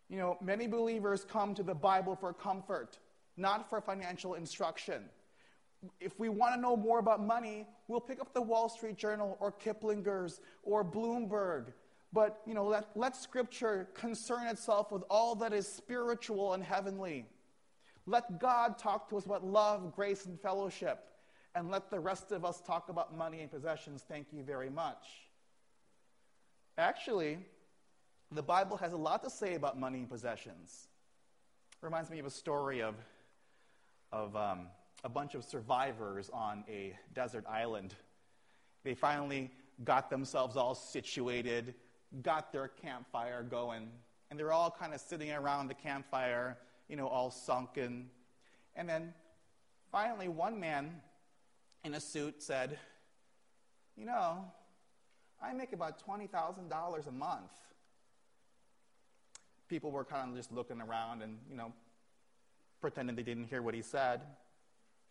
You 0.09 0.17
know, 0.17 0.37
many 0.41 0.67
believers 0.67 1.25
come 1.25 1.55
to 1.55 1.63
the 1.63 1.75
Bible 1.75 2.15
for 2.15 2.33
comfort, 2.33 2.99
not 3.37 3.69
for 3.69 3.81
financial 3.81 4.33
instruction. 4.33 5.03
If 5.99 6.19
we 6.19 6.29
want 6.29 6.53
to 6.55 6.61
know 6.61 6.75
more 6.75 6.99
about 6.99 7.25
money, 7.25 7.67
we'll 7.87 7.99
pick 7.99 8.19
up 8.21 8.33
the 8.33 8.41
Wall 8.41 8.69
Street 8.69 8.97
Journal 8.97 9.37
or 9.39 9.51
Kiplinger's 9.51 10.39
or 10.63 10.83
Bloomberg. 10.83 11.73
But, 12.13 12.41
you 12.45 12.53
know, 12.53 12.65
let, 12.65 12.85
let 12.95 13.15
Scripture 13.15 13.87
concern 13.93 14.47
itself 14.47 14.91
with 14.91 15.03
all 15.09 15.33
that 15.35 15.53
is 15.53 15.67
spiritual 15.67 16.53
and 16.53 16.63
heavenly. 16.63 17.25
Let 18.05 18.39
God 18.39 18.77
talk 18.77 19.09
to 19.09 19.17
us 19.17 19.25
about 19.25 19.45
love, 19.45 19.95
grace, 19.95 20.25
and 20.25 20.39
fellowship. 20.39 21.07
And 21.55 21.69
let 21.69 21.89
the 21.89 21.99
rest 21.99 22.31
of 22.31 22.45
us 22.45 22.61
talk 22.61 22.89
about 22.89 23.17
money 23.17 23.41
and 23.41 23.51
possessions. 23.51 24.03
Thank 24.07 24.27
you 24.31 24.43
very 24.43 24.69
much. 24.69 25.05
Actually, 26.77 27.39
the 28.31 28.41
Bible 28.41 28.77
has 28.77 28.93
a 28.93 28.97
lot 28.97 29.23
to 29.23 29.29
say 29.29 29.55
about 29.55 29.77
money 29.77 29.99
and 29.99 30.09
possessions. 30.09 30.87
Reminds 31.81 32.09
me 32.09 32.19
of 32.19 32.25
a 32.25 32.31
story 32.31 32.81
of, 32.81 32.95
of 34.11 34.35
um, 34.35 34.67
a 35.03 35.09
bunch 35.09 35.35
of 35.35 35.43
survivors 35.43 36.29
on 36.31 36.63
a 36.69 36.93
desert 37.13 37.45
island. 37.47 37.95
They 38.83 38.93
finally 38.93 39.51
got 39.83 40.09
themselves 40.09 40.55
all 40.55 40.75
situated, 40.75 41.73
got 42.21 42.51
their 42.51 42.67
campfire 42.67 43.43
going, 43.43 43.89
and 44.29 44.39
they're 44.39 44.51
all 44.51 44.71
kind 44.71 44.93
of 44.93 45.01
sitting 45.01 45.31
around 45.31 45.67
the 45.67 45.73
campfire, 45.73 46.57
you 46.87 46.95
know, 46.95 47.07
all 47.07 47.31
sunken. 47.31 48.09
And 48.75 48.87
then 48.87 49.13
finally, 49.91 50.27
one 50.27 50.59
man 50.59 51.01
in 51.83 51.93
a 51.95 51.99
suit 51.99 52.41
said, 52.41 52.77
You 53.97 54.05
know, 54.05 54.45
I 55.41 55.53
make 55.53 55.73
about 55.73 56.05
$20,000 56.05 57.07
a 57.07 57.11
month. 57.11 57.51
People 59.67 59.91
were 59.91 60.05
kind 60.05 60.29
of 60.29 60.35
just 60.35 60.51
looking 60.51 60.81
around 60.81 61.21
and, 61.21 61.37
you 61.49 61.55
know, 61.55 61.73
pretending 62.81 63.15
they 63.15 63.23
didn't 63.23 63.45
hear 63.45 63.61
what 63.61 63.73
he 63.73 63.81
said. 63.81 64.21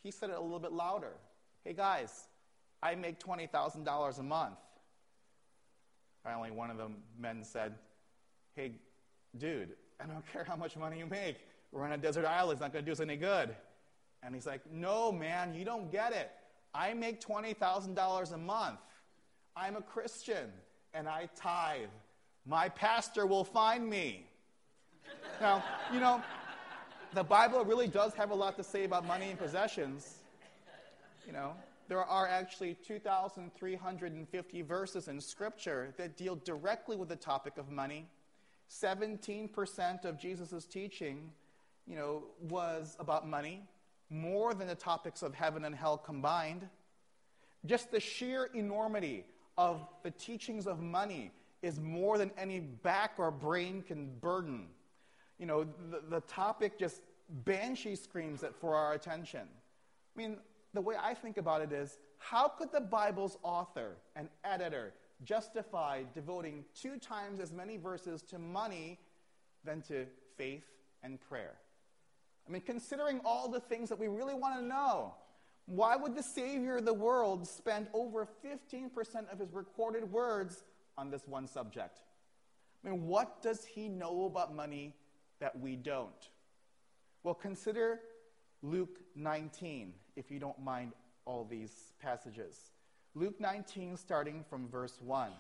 He 0.03 0.11
said 0.11 0.31
it 0.31 0.37
a 0.37 0.41
little 0.41 0.59
bit 0.59 0.73
louder. 0.73 1.13
Hey 1.65 1.75
guys, 1.75 2.25
I 2.83 2.95
make 2.95 3.19
$20,000 3.21 4.19
a 4.19 4.23
month. 4.23 4.59
Finally, 6.25 6.51
one 6.51 6.71
of 6.71 6.77
the 6.77 6.89
men 7.19 7.45
said, 7.45 7.75
Hey, 8.55 8.73
dude, 9.39 9.71
I 10.01 10.07
don't 10.07 10.27
care 10.33 10.45
how 10.45 10.57
much 10.57 10.77
money 10.77 10.99
you 10.99 11.07
make. 11.07 11.37
We're 11.73 11.85
on 11.85 11.93
a 11.93 11.99
desert 11.99 12.25
island. 12.25 12.53
It's 12.53 12.61
not 12.61 12.73
going 12.73 12.85
to 12.85 12.89
do 12.89 12.93
us 12.93 13.01
any 13.01 13.17
good. 13.17 13.55
And 14.23 14.35
he's 14.35 14.47
like, 14.47 14.61
No, 14.73 15.13
man, 15.13 15.55
you 15.55 15.65
don't 15.65 15.91
get 15.91 16.13
it. 16.13 16.31
I 16.75 16.95
make 16.95 17.21
$20,000 17.21 18.33
a 18.33 18.39
month. 18.39 18.79
I'm 19.57 19.77
a 19.77 19.83
Christian 19.83 20.51
and 20.95 21.09
I 21.09 21.29
tithe. 21.37 21.89
My 22.47 22.69
pastor 22.69 23.27
will 23.27 23.45
find 23.45 23.89
me. 23.89 24.27
now, 25.41 25.63
you 25.93 26.01
know, 26.01 26.23
the 27.13 27.25
Bible 27.25 27.65
really 27.65 27.89
does 27.89 28.15
have 28.15 28.31
a 28.31 28.35
lot 28.35 28.57
to 28.57 28.65
say 28.65 28.85
about 28.85 29.07
money 29.07 29.31
and 29.31 29.39
possessions. 29.39 30.19
You 31.27 31.33
know, 31.33 31.55
there 31.89 32.05
are 32.05 32.29
actually 32.29 32.75
2,350 32.87 34.63
verses 34.63 35.09
in 35.09 35.21
Scripture 35.21 35.93
that 35.97 36.17
deal 36.17 36.37
directly 36.37 36.97
with 36.97 37.09
the 37.09 37.17
topic 37.17 37.59
of 37.59 37.71
money. 37.71 38.07
17% 38.71 40.05
of 40.05 40.19
Jesus' 40.19 40.65
teaching, 40.67 41.33
you 41.89 41.97
know, 41.97 42.23
was 42.49 42.97
about 43.01 43.29
money, 43.29 43.65
more 44.09 44.55
than 44.55 44.69
the 44.69 44.77
topics 44.77 45.23
of 45.23 45.35
heaven 45.35 45.65
and 45.65 45.75
hell 45.75 45.99
combined. 45.99 46.69
Just 47.67 47.91
the 47.91 48.01
sheer 48.01 48.49
enormity 48.55 49.25
of 49.59 49.85
the 50.05 50.13
teachings 50.13 50.69
of 50.69 50.81
money 50.81 51.33
is 51.63 51.81
more 51.81 52.19
than 52.19 52.31
any 52.39 52.61
back 52.61 53.15
or 53.19 53.33
brain 53.33 53.83
can 53.83 54.11
burden. 54.21 54.69
You 55.41 55.47
know, 55.47 55.65
the, 55.91 56.03
the 56.09 56.21
topic 56.21 56.79
just 56.79 57.01
banshee 57.45 57.97
screams 57.97 58.43
it 58.43 58.55
for 58.55 58.77
our 58.77 58.93
attention. 58.93 59.41
I 59.41 60.19
mean, 60.19 60.37
the 60.75 60.83
way 60.83 60.95
I 61.03 61.15
think 61.15 61.39
about 61.39 61.63
it 61.63 61.73
is 61.73 61.99
how 62.19 62.47
could 62.47 62.71
the 62.71 62.81
Bible's 62.81 63.39
author 63.43 63.97
and 64.15 64.29
editor 64.45 64.93
justify 65.25 66.03
devoting 66.15 66.65
two 66.75 66.99
times 66.99 67.41
as 67.41 67.53
many 67.53 67.79
verses 67.79 68.23
to 68.23 68.39
money 68.39 68.99
than 69.65 69.81
to 69.83 70.07
faith 70.37 70.67
and 71.03 71.19
prayer? 71.19 71.55
I 72.47 72.53
mean, 72.53 72.63
considering 72.63 73.21
all 73.25 73.49
the 73.49 73.61
things 73.61 73.89
that 73.89 73.99
we 73.99 74.09
really 74.09 74.35
want 74.35 74.59
to 74.61 74.65
know, 74.65 75.15
why 75.67 75.97
would 75.97 76.15
the 76.15 76.23
Savior 76.23 76.77
of 76.77 76.85
the 76.85 76.93
world 76.93 77.47
spend 77.47 77.87
over 77.95 78.29
15% 78.45 79.33
of 79.33 79.39
his 79.39 79.53
recorded 79.55 80.11
words 80.13 80.65
on 80.99 81.11
this 81.11 81.27
one 81.27 81.47
subject? 81.47 82.01
I 82.85 82.91
mean, 82.91 83.07
what 83.07 83.43
does 83.43 83.65
he 83.65 83.89
know 83.89 84.27
about 84.27 84.55
money 84.55 84.95
that 85.41 85.59
we 85.59 85.77
don't? 85.77 86.29
Well, 87.23 87.35
consider 87.35 88.01
Luke 88.63 89.01
19, 89.17 89.93
if 90.17 90.31
you 90.31 90.39
don't 90.39 90.59
mind 90.63 90.93
all 91.25 91.45
these 91.45 91.93
passages. 92.01 92.57
Luke 93.15 93.41
19, 93.41 93.97
starting 93.97 94.45
from 94.49 94.69
verse 94.69 94.99
1. 95.03 95.31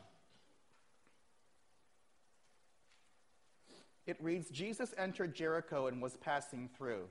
It 4.07 4.17
reads 4.21 4.51
Jesus 4.51 4.95
entered 4.99 5.35
Jericho 5.35 5.87
and 5.87 6.03
was 6.03 6.17
passing 6.17 6.69
through. 6.77 7.05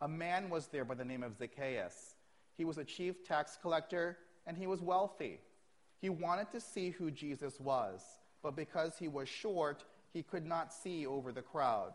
A 0.00 0.08
man 0.08 0.48
was 0.48 0.68
there 0.68 0.84
by 0.84 0.94
the 0.94 1.04
name 1.04 1.22
of 1.22 1.36
Zacchaeus. 1.36 2.14
He 2.56 2.64
was 2.64 2.78
a 2.78 2.84
chief 2.84 3.24
tax 3.24 3.58
collector 3.60 4.18
and 4.46 4.56
he 4.56 4.66
was 4.66 4.80
wealthy. 4.80 5.40
He 6.00 6.08
wanted 6.08 6.50
to 6.52 6.60
see 6.60 6.90
who 6.90 7.10
Jesus 7.10 7.58
was, 7.58 8.02
but 8.42 8.56
because 8.56 8.96
he 8.98 9.08
was 9.08 9.28
short, 9.28 9.84
he 10.12 10.22
could 10.22 10.46
not 10.46 10.72
see 10.72 11.06
over 11.06 11.32
the 11.32 11.42
crowd. 11.42 11.94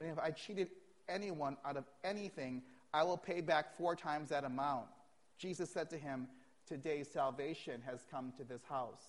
And 0.00 0.10
if 0.10 0.18
I 0.18 0.30
cheated 0.30 0.68
anyone 1.08 1.56
out 1.64 1.76
of 1.76 1.84
anything, 2.02 2.62
I 2.92 3.02
will 3.02 3.16
pay 3.16 3.40
back 3.40 3.76
four 3.76 3.96
times 3.96 4.28
that 4.28 4.44
amount. 4.44 4.86
Jesus 5.38 5.70
said 5.70 5.90
to 5.90 5.98
him, 5.98 6.28
Today 6.66 7.02
salvation 7.02 7.82
has 7.84 8.04
come 8.10 8.32
to 8.38 8.44
this 8.44 8.62
house. 8.68 9.02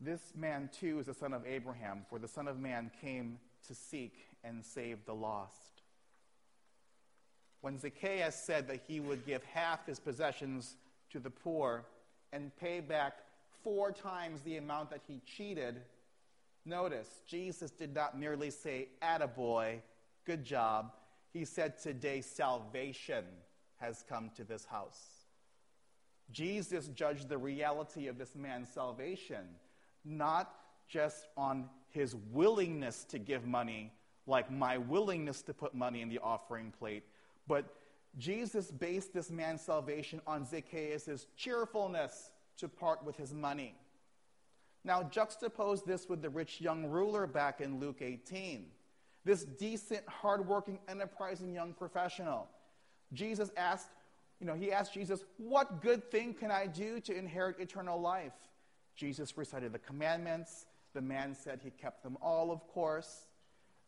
This 0.00 0.32
man 0.34 0.70
too 0.78 0.98
is 0.98 1.06
the 1.06 1.14
son 1.14 1.32
of 1.32 1.46
Abraham, 1.46 2.06
for 2.08 2.18
the 2.18 2.26
Son 2.26 2.48
of 2.48 2.58
Man 2.58 2.90
came 3.00 3.38
to 3.68 3.74
seek 3.74 4.14
and 4.42 4.64
save 4.64 5.04
the 5.04 5.14
lost. 5.14 5.82
When 7.60 7.78
Zacchaeus 7.78 8.34
said 8.34 8.66
that 8.68 8.80
he 8.88 9.00
would 9.00 9.26
give 9.26 9.44
half 9.44 9.86
his 9.86 10.00
possessions 10.00 10.76
to 11.12 11.18
the 11.18 11.28
poor 11.28 11.84
and 12.32 12.56
pay 12.56 12.80
back 12.80 13.18
four 13.62 13.92
times 13.92 14.40
the 14.40 14.56
amount 14.56 14.90
that 14.90 15.02
he 15.06 15.20
cheated, 15.26 15.82
notice 16.64 17.08
Jesus 17.26 17.70
did 17.70 17.94
not 17.94 18.18
merely 18.18 18.50
say, 18.50 18.88
Attaboy, 19.02 19.80
good 20.24 20.44
job. 20.44 20.92
He 21.32 21.44
said, 21.44 21.78
Today 21.78 22.20
salvation 22.20 23.24
has 23.78 24.04
come 24.08 24.30
to 24.36 24.44
this 24.44 24.64
house. 24.64 25.00
Jesus 26.30 26.88
judged 26.88 27.28
the 27.28 27.38
reality 27.38 28.06
of 28.06 28.18
this 28.18 28.36
man's 28.36 28.68
salvation, 28.68 29.44
not 30.04 30.54
just 30.88 31.28
on 31.36 31.68
his 31.88 32.14
willingness 32.32 33.04
to 33.04 33.18
give 33.18 33.46
money, 33.46 33.92
like 34.26 34.50
my 34.50 34.78
willingness 34.78 35.42
to 35.42 35.54
put 35.54 35.74
money 35.74 36.02
in 36.02 36.08
the 36.08 36.20
offering 36.20 36.72
plate, 36.78 37.04
but 37.48 37.74
Jesus 38.18 38.70
based 38.70 39.12
this 39.12 39.30
man's 39.30 39.60
salvation 39.60 40.20
on 40.26 40.44
Zacchaeus' 40.44 41.26
cheerfulness 41.36 42.30
to 42.58 42.68
part 42.68 43.04
with 43.04 43.16
his 43.16 43.32
money. 43.32 43.74
Now, 44.84 45.02
juxtapose 45.02 45.84
this 45.84 46.08
with 46.08 46.22
the 46.22 46.30
rich 46.30 46.60
young 46.60 46.86
ruler 46.86 47.26
back 47.26 47.60
in 47.60 47.78
Luke 47.78 47.98
18. 48.00 48.66
This 49.24 49.44
decent, 49.44 50.08
hardworking, 50.08 50.78
enterprising 50.88 51.52
young 51.52 51.74
professional. 51.74 52.48
Jesus 53.12 53.50
asked, 53.56 53.90
you 54.40 54.46
know, 54.46 54.54
he 54.54 54.72
asked 54.72 54.94
Jesus, 54.94 55.24
What 55.36 55.82
good 55.82 56.10
thing 56.10 56.32
can 56.32 56.50
I 56.50 56.66
do 56.66 57.00
to 57.00 57.16
inherit 57.16 57.60
eternal 57.60 58.00
life? 58.00 58.32
Jesus 58.96 59.36
recited 59.36 59.72
the 59.72 59.78
commandments. 59.78 60.66
The 60.94 61.02
man 61.02 61.34
said 61.34 61.60
he 61.62 61.70
kept 61.70 62.02
them 62.02 62.16
all, 62.22 62.50
of 62.50 62.66
course. 62.68 63.26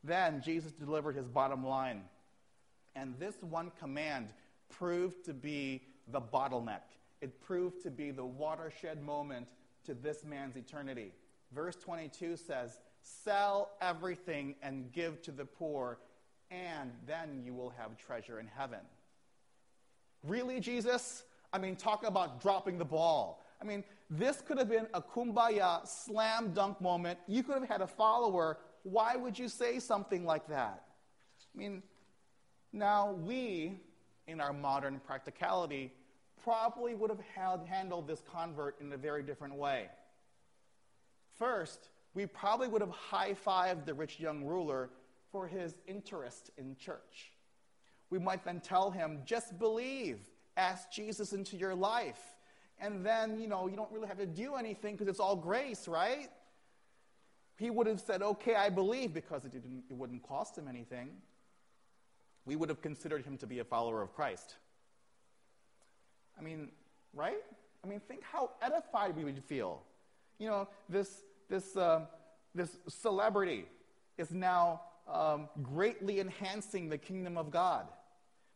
Then 0.04 0.42
Jesus 0.42 0.72
delivered 0.72 1.16
his 1.16 1.28
bottom 1.28 1.66
line. 1.66 2.02
And 2.94 3.14
this 3.18 3.36
one 3.40 3.72
command 3.80 4.28
proved 4.68 5.24
to 5.24 5.32
be 5.32 5.82
the 6.08 6.20
bottleneck. 6.20 6.82
It 7.20 7.40
proved 7.40 7.82
to 7.84 7.90
be 7.90 8.10
the 8.10 8.24
watershed 8.24 9.02
moment 9.02 9.48
to 9.84 9.94
this 9.94 10.24
man's 10.24 10.56
eternity. 10.56 11.12
Verse 11.54 11.76
22 11.76 12.36
says, 12.36 12.78
Sell 13.02 13.70
everything 13.80 14.54
and 14.62 14.92
give 14.92 15.22
to 15.22 15.32
the 15.32 15.44
poor, 15.44 15.98
and 16.50 16.92
then 17.06 17.42
you 17.44 17.52
will 17.52 17.70
have 17.70 17.96
treasure 17.96 18.38
in 18.38 18.46
heaven. 18.46 18.80
Really, 20.24 20.60
Jesus? 20.60 21.24
I 21.52 21.58
mean, 21.58 21.76
talk 21.76 22.06
about 22.06 22.40
dropping 22.40 22.78
the 22.78 22.84
ball. 22.84 23.44
I 23.60 23.64
mean, 23.64 23.84
this 24.08 24.40
could 24.40 24.58
have 24.58 24.68
been 24.68 24.86
a 24.94 25.02
kumbaya 25.02 25.86
slam 25.86 26.52
dunk 26.52 26.80
moment. 26.80 27.18
You 27.26 27.42
could 27.42 27.60
have 27.60 27.68
had 27.68 27.80
a 27.80 27.86
follower. 27.86 28.58
Why 28.82 29.16
would 29.16 29.38
you 29.38 29.48
say 29.48 29.78
something 29.78 30.24
like 30.24 30.46
that? 30.48 30.84
I 31.54 31.58
mean, 31.58 31.82
now 32.72 33.12
we, 33.12 33.80
in 34.26 34.40
our 34.40 34.52
modern 34.52 35.00
practicality, 35.00 35.92
probably 36.44 36.94
would 36.94 37.10
have 37.10 37.20
had, 37.34 37.60
handled 37.66 38.06
this 38.06 38.22
convert 38.32 38.80
in 38.80 38.92
a 38.92 38.96
very 38.96 39.22
different 39.22 39.54
way. 39.54 39.88
First, 41.38 41.88
we 42.14 42.26
probably 42.26 42.68
would 42.68 42.82
have 42.82 42.90
high 42.90 43.34
fived 43.34 43.86
the 43.86 43.94
rich 43.94 44.20
young 44.20 44.44
ruler 44.44 44.90
for 45.30 45.46
his 45.46 45.74
interest 45.86 46.50
in 46.58 46.76
church. 46.76 47.32
We 48.10 48.18
might 48.18 48.44
then 48.44 48.60
tell 48.60 48.90
him, 48.90 49.20
just 49.24 49.58
believe, 49.58 50.18
ask 50.56 50.90
Jesus 50.90 51.32
into 51.32 51.56
your 51.56 51.74
life. 51.74 52.20
And 52.78 53.06
then, 53.06 53.40
you 53.40 53.48
know, 53.48 53.68
you 53.68 53.76
don't 53.76 53.90
really 53.90 54.08
have 54.08 54.18
to 54.18 54.26
do 54.26 54.56
anything 54.56 54.94
because 54.94 55.08
it's 55.08 55.20
all 55.20 55.36
grace, 55.36 55.88
right? 55.88 56.28
He 57.56 57.70
would 57.70 57.86
have 57.86 58.00
said, 58.00 58.22
okay, 58.22 58.54
I 58.54 58.68
believe, 58.68 59.14
because 59.14 59.44
it, 59.44 59.52
didn't, 59.52 59.84
it 59.88 59.96
wouldn't 59.96 60.22
cost 60.22 60.58
him 60.58 60.68
anything. 60.68 61.10
We 62.44 62.56
would 62.56 62.68
have 62.68 62.82
considered 62.82 63.24
him 63.24 63.38
to 63.38 63.46
be 63.46 63.60
a 63.60 63.64
follower 63.64 64.02
of 64.02 64.12
Christ. 64.14 64.56
I 66.38 66.42
mean, 66.42 66.70
right? 67.14 67.38
I 67.84 67.88
mean, 67.88 68.00
think 68.00 68.22
how 68.22 68.50
edified 68.60 69.16
we 69.16 69.24
would 69.24 69.42
feel. 69.44 69.82
You 70.38 70.48
know, 70.48 70.68
this, 70.88 71.22
this, 71.48 71.76
uh, 71.76 72.06
this 72.54 72.76
celebrity 72.88 73.66
is 74.18 74.30
now 74.30 74.82
um, 75.12 75.48
greatly 75.62 76.20
enhancing 76.20 76.88
the 76.88 76.98
kingdom 76.98 77.36
of 77.36 77.50
God. 77.50 77.88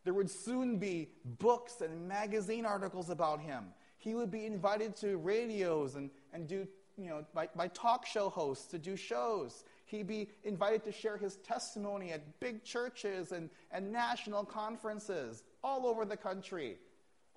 There 0.03 0.13
would 0.13 0.29
soon 0.29 0.77
be 0.77 1.09
books 1.39 1.81
and 1.81 2.07
magazine 2.07 2.65
articles 2.65 3.09
about 3.09 3.41
him. 3.41 3.65
He 3.97 4.15
would 4.15 4.31
be 4.31 4.45
invited 4.45 4.95
to 4.97 5.17
radios 5.17 5.95
and, 5.95 6.09
and 6.31 6.47
do, 6.47 6.67
you 6.97 7.09
know, 7.09 7.25
by, 7.33 7.49
by 7.55 7.67
talk 7.69 8.05
show 8.05 8.29
hosts 8.29 8.67
to 8.67 8.77
do 8.77 8.95
shows. 8.95 9.65
He'd 9.85 10.07
be 10.07 10.29
invited 10.43 10.83
to 10.85 10.91
share 10.91 11.17
his 11.17 11.37
testimony 11.37 12.11
at 12.11 12.39
big 12.39 12.63
churches 12.63 13.31
and, 13.31 13.49
and 13.71 13.91
national 13.91 14.45
conferences 14.45 15.43
all 15.63 15.85
over 15.85 16.05
the 16.05 16.17
country. 16.17 16.77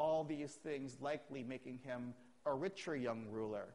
All 0.00 0.24
these 0.24 0.52
things 0.52 0.96
likely 1.00 1.44
making 1.44 1.78
him 1.84 2.12
a 2.44 2.52
richer 2.52 2.96
young 2.96 3.26
ruler. 3.30 3.68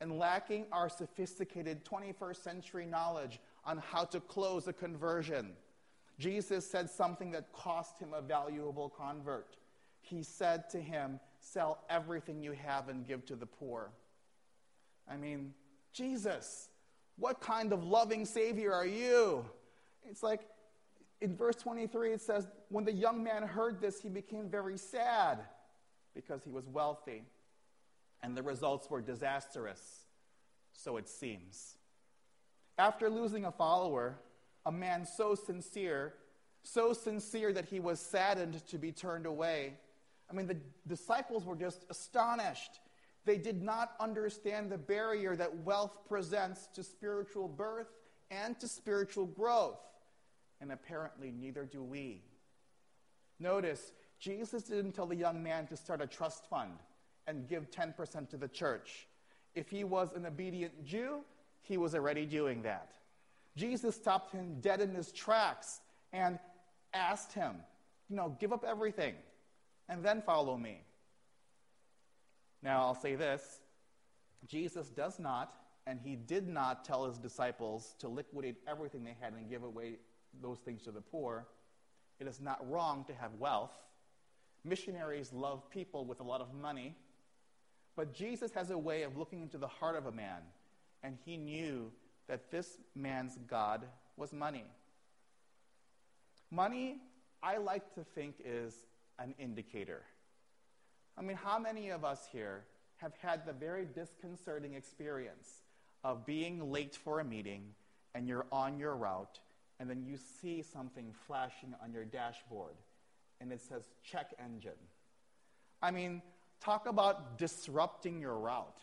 And 0.00 0.18
lacking 0.18 0.66
our 0.72 0.88
sophisticated 0.88 1.84
21st 1.84 2.42
century 2.42 2.86
knowledge 2.86 3.38
on 3.64 3.78
how 3.78 4.04
to 4.06 4.18
close 4.18 4.66
a 4.66 4.72
conversion 4.72 5.52
Jesus 6.18 6.68
said 6.68 6.88
something 6.90 7.30
that 7.32 7.52
cost 7.52 7.98
him 7.98 8.14
a 8.14 8.22
valuable 8.22 8.88
convert. 8.88 9.56
He 10.00 10.22
said 10.22 10.70
to 10.70 10.80
him, 10.80 11.20
Sell 11.40 11.84
everything 11.90 12.42
you 12.42 12.52
have 12.52 12.88
and 12.88 13.06
give 13.06 13.24
to 13.26 13.36
the 13.36 13.46
poor. 13.46 13.90
I 15.08 15.16
mean, 15.16 15.52
Jesus, 15.92 16.68
what 17.18 17.40
kind 17.40 17.72
of 17.72 17.84
loving 17.84 18.24
Savior 18.24 18.72
are 18.72 18.86
you? 18.86 19.44
It's 20.08 20.22
like 20.22 20.40
in 21.20 21.36
verse 21.36 21.56
23, 21.56 22.12
it 22.12 22.20
says, 22.20 22.46
When 22.68 22.84
the 22.84 22.92
young 22.92 23.22
man 23.22 23.42
heard 23.42 23.80
this, 23.80 24.00
he 24.00 24.08
became 24.08 24.48
very 24.48 24.76
sad 24.76 25.38
because 26.14 26.42
he 26.44 26.50
was 26.50 26.66
wealthy, 26.66 27.24
and 28.22 28.36
the 28.36 28.42
results 28.42 28.90
were 28.90 29.00
disastrous. 29.00 30.06
So 30.72 30.96
it 30.96 31.08
seems. 31.08 31.76
After 32.78 33.08
losing 33.08 33.44
a 33.44 33.52
follower, 33.52 34.18
a 34.66 34.72
man 34.72 35.06
so 35.06 35.34
sincere, 35.34 36.14
so 36.62 36.92
sincere 36.92 37.52
that 37.52 37.66
he 37.66 37.80
was 37.80 38.00
saddened 38.00 38.66
to 38.66 38.78
be 38.78 38.92
turned 38.92 39.24
away. 39.24 39.74
I 40.30 40.34
mean, 40.34 40.46
the 40.46 40.58
disciples 40.86 41.44
were 41.44 41.56
just 41.56 41.86
astonished. 41.88 42.80
They 43.24 43.38
did 43.38 43.62
not 43.62 43.92
understand 44.00 44.70
the 44.70 44.78
barrier 44.78 45.36
that 45.36 45.56
wealth 45.58 45.96
presents 46.08 46.68
to 46.74 46.82
spiritual 46.82 47.48
birth 47.48 47.88
and 48.30 48.58
to 48.60 48.68
spiritual 48.68 49.26
growth. 49.26 49.78
And 50.60 50.72
apparently, 50.72 51.30
neither 51.30 51.64
do 51.64 51.82
we. 51.82 52.22
Notice, 53.38 53.92
Jesus 54.18 54.62
didn't 54.62 54.92
tell 54.92 55.06
the 55.06 55.16
young 55.16 55.42
man 55.42 55.66
to 55.66 55.76
start 55.76 56.00
a 56.00 56.06
trust 56.06 56.48
fund 56.48 56.72
and 57.26 57.48
give 57.48 57.70
10% 57.70 58.30
to 58.30 58.36
the 58.36 58.48
church. 58.48 59.06
If 59.54 59.68
he 59.68 59.84
was 59.84 60.12
an 60.14 60.26
obedient 60.26 60.84
Jew, 60.84 61.20
he 61.62 61.76
was 61.76 61.94
already 61.94 62.24
doing 62.24 62.62
that. 62.62 62.92
Jesus 63.56 63.94
stopped 63.94 64.32
him 64.32 64.60
dead 64.60 64.80
in 64.80 64.94
his 64.94 65.12
tracks 65.12 65.80
and 66.12 66.38
asked 66.94 67.32
him, 67.32 67.56
you 68.08 68.16
know, 68.16 68.36
give 68.38 68.52
up 68.52 68.64
everything 68.66 69.14
and 69.88 70.02
then 70.02 70.22
follow 70.22 70.56
me. 70.56 70.82
Now, 72.62 72.82
I'll 72.82 72.94
say 72.94 73.14
this 73.14 73.60
Jesus 74.46 74.88
does 74.88 75.18
not, 75.18 75.54
and 75.86 76.00
he 76.02 76.16
did 76.16 76.48
not 76.48 76.84
tell 76.84 77.06
his 77.06 77.18
disciples 77.18 77.94
to 77.98 78.08
liquidate 78.08 78.56
everything 78.68 79.04
they 79.04 79.16
had 79.20 79.32
and 79.32 79.48
give 79.48 79.62
away 79.62 79.96
those 80.42 80.58
things 80.58 80.82
to 80.82 80.90
the 80.90 81.00
poor. 81.00 81.46
It 82.18 82.26
is 82.26 82.40
not 82.40 82.68
wrong 82.70 83.04
to 83.08 83.14
have 83.14 83.34
wealth. 83.34 83.72
Missionaries 84.64 85.32
love 85.32 85.68
people 85.70 86.04
with 86.04 86.20
a 86.20 86.22
lot 86.22 86.40
of 86.40 86.52
money. 86.54 86.96
But 87.94 88.12
Jesus 88.12 88.52
has 88.52 88.70
a 88.70 88.78
way 88.78 89.02
of 89.02 89.16
looking 89.16 89.42
into 89.42 89.58
the 89.58 89.68
heart 89.68 89.96
of 89.96 90.06
a 90.06 90.12
man, 90.12 90.42
and 91.02 91.16
he 91.24 91.36
knew 91.36 91.90
that 92.28 92.50
this 92.50 92.76
man's 92.94 93.38
God 93.46 93.86
was 94.16 94.32
money. 94.32 94.64
Money, 96.50 96.98
I 97.42 97.56
like 97.56 97.94
to 97.94 98.04
think, 98.04 98.36
is 98.44 98.74
an 99.18 99.34
indicator. 99.38 100.02
I 101.16 101.22
mean, 101.22 101.36
how 101.36 101.58
many 101.58 101.90
of 101.90 102.04
us 102.04 102.28
here 102.30 102.64
have 102.96 103.12
had 103.20 103.46
the 103.46 103.52
very 103.52 103.86
disconcerting 103.86 104.74
experience 104.74 105.62
of 106.04 106.26
being 106.26 106.70
late 106.70 106.96
for 106.96 107.20
a 107.20 107.24
meeting 107.24 107.74
and 108.14 108.28
you're 108.28 108.46
on 108.52 108.78
your 108.78 108.96
route 108.96 109.38
and 109.78 109.88
then 109.88 110.02
you 110.02 110.16
see 110.40 110.62
something 110.62 111.12
flashing 111.26 111.74
on 111.82 111.92
your 111.92 112.04
dashboard 112.04 112.74
and 113.40 113.52
it 113.52 113.60
says 113.60 113.84
check 114.02 114.32
engine. 114.42 114.72
I 115.82 115.90
mean, 115.90 116.22
talk 116.60 116.86
about 116.86 117.38
disrupting 117.38 118.20
your 118.20 118.38
route. 118.38 118.80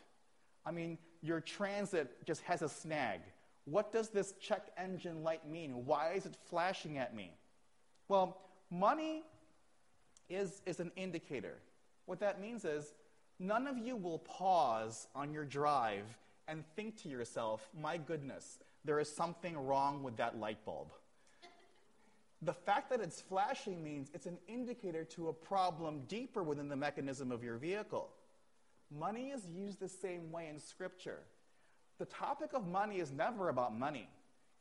I 0.66 0.72
mean, 0.72 0.98
your 1.22 1.42
transit 1.42 2.26
just 2.26 2.42
has 2.44 2.62
a 2.62 2.70
snag. 2.70 3.22
What 3.66 3.92
does 3.92 4.10
this 4.10 4.34
check 4.40 4.68
engine 4.78 5.24
light 5.24 5.50
mean? 5.50 5.86
Why 5.86 6.14
is 6.14 6.26
it 6.26 6.36
flashing 6.50 6.98
at 6.98 7.16
me? 7.16 7.32
Well, 8.08 8.38
money 8.70 9.24
is, 10.30 10.62
is 10.66 10.80
an 10.80 10.92
indicator. 10.96 11.56
What 12.06 12.20
that 12.20 12.42
means 12.42 12.66
is 12.66 12.94
none 13.40 13.68
of 13.68 13.78
you 13.78 13.96
will 13.96 14.20
pause 14.20 15.08
on 15.16 15.32
your 15.34 15.46
drive 15.46 16.06
and 16.48 16.64
think 16.76 17.02
to 17.04 17.10
yourself, 17.10 17.68
my 17.80 17.98
goodness, 17.98 18.60
there 18.86 19.00
is 19.00 19.14
something 19.14 19.58
wrong 19.58 20.04
with 20.04 20.18
that 20.18 20.40
light 20.40 20.64
bulb. 20.66 20.90
The 22.42 22.54
fact 22.54 22.90
that 22.90 23.00
it's 23.00 23.22
flashing 23.22 23.84
means 23.84 24.12
it's 24.14 24.26
an 24.26 24.38
indicator 24.48 25.06
to 25.06 25.30
a 25.30 25.34
problem 25.34 26.02
deeper 26.08 26.44
within 26.44 26.68
the 26.68 26.76
mechanism 26.76 27.32
of 27.32 27.44
your 27.44 27.58
vehicle. 27.58 28.10
Money 28.92 29.30
is 29.30 29.48
used 29.48 29.80
the 29.80 29.88
same 29.88 30.32
way 30.32 30.50
in 30.50 30.60
Scripture. 30.60 31.20
The 32.00 32.06
topic 32.06 32.50
of 32.54 32.68
money 32.68 33.00
is 33.00 33.12
never 33.12 33.50
about 33.50 33.78
money, 33.78 34.10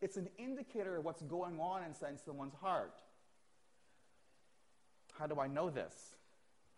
it's 0.00 0.16
an 0.16 0.28
indicator 0.38 0.96
of 0.96 1.04
what's 1.04 1.22
going 1.22 1.60
on 1.60 1.84
inside 1.84 2.18
someone's 2.24 2.54
heart. 2.54 2.94
How 5.18 5.26
do 5.26 5.38
I 5.38 5.46
know 5.46 5.70
this? 5.70 5.94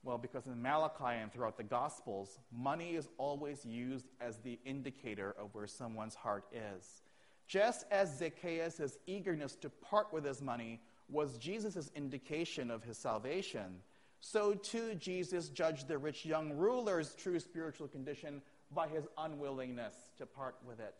Well, 0.02 0.18
because 0.18 0.46
in 0.46 0.60
Malachi 0.60 1.18
and 1.22 1.32
throughout 1.32 1.56
the 1.56 1.62
Gospels, 1.62 2.38
money 2.52 2.94
is 2.94 3.08
always 3.16 3.64
used 3.64 4.06
as 4.20 4.36
the 4.38 4.58
indicator 4.66 5.34
of 5.38 5.54
where 5.54 5.66
someone's 5.66 6.14
heart 6.14 6.44
is. 6.52 7.02
Just 7.46 7.84
as 7.90 8.18
Zacchaeus' 8.18 8.98
eagerness 9.06 9.54
to 9.56 9.68
part 9.68 10.12
with 10.12 10.24
his 10.24 10.40
money 10.40 10.80
was 11.08 11.36
Jesus' 11.36 11.90
indication 11.94 12.70
of 12.70 12.82
his 12.82 12.96
salvation, 12.96 13.80
so 14.20 14.54
too 14.54 14.94
Jesus 14.94 15.50
judged 15.50 15.86
the 15.86 15.98
rich 15.98 16.24
young 16.24 16.54
ruler's 16.54 17.14
true 17.14 17.38
spiritual 17.38 17.88
condition 17.88 18.40
by 18.72 18.88
his 18.88 19.06
unwillingness 19.18 19.94
to 20.16 20.24
part 20.24 20.56
with 20.66 20.80
it. 20.80 20.94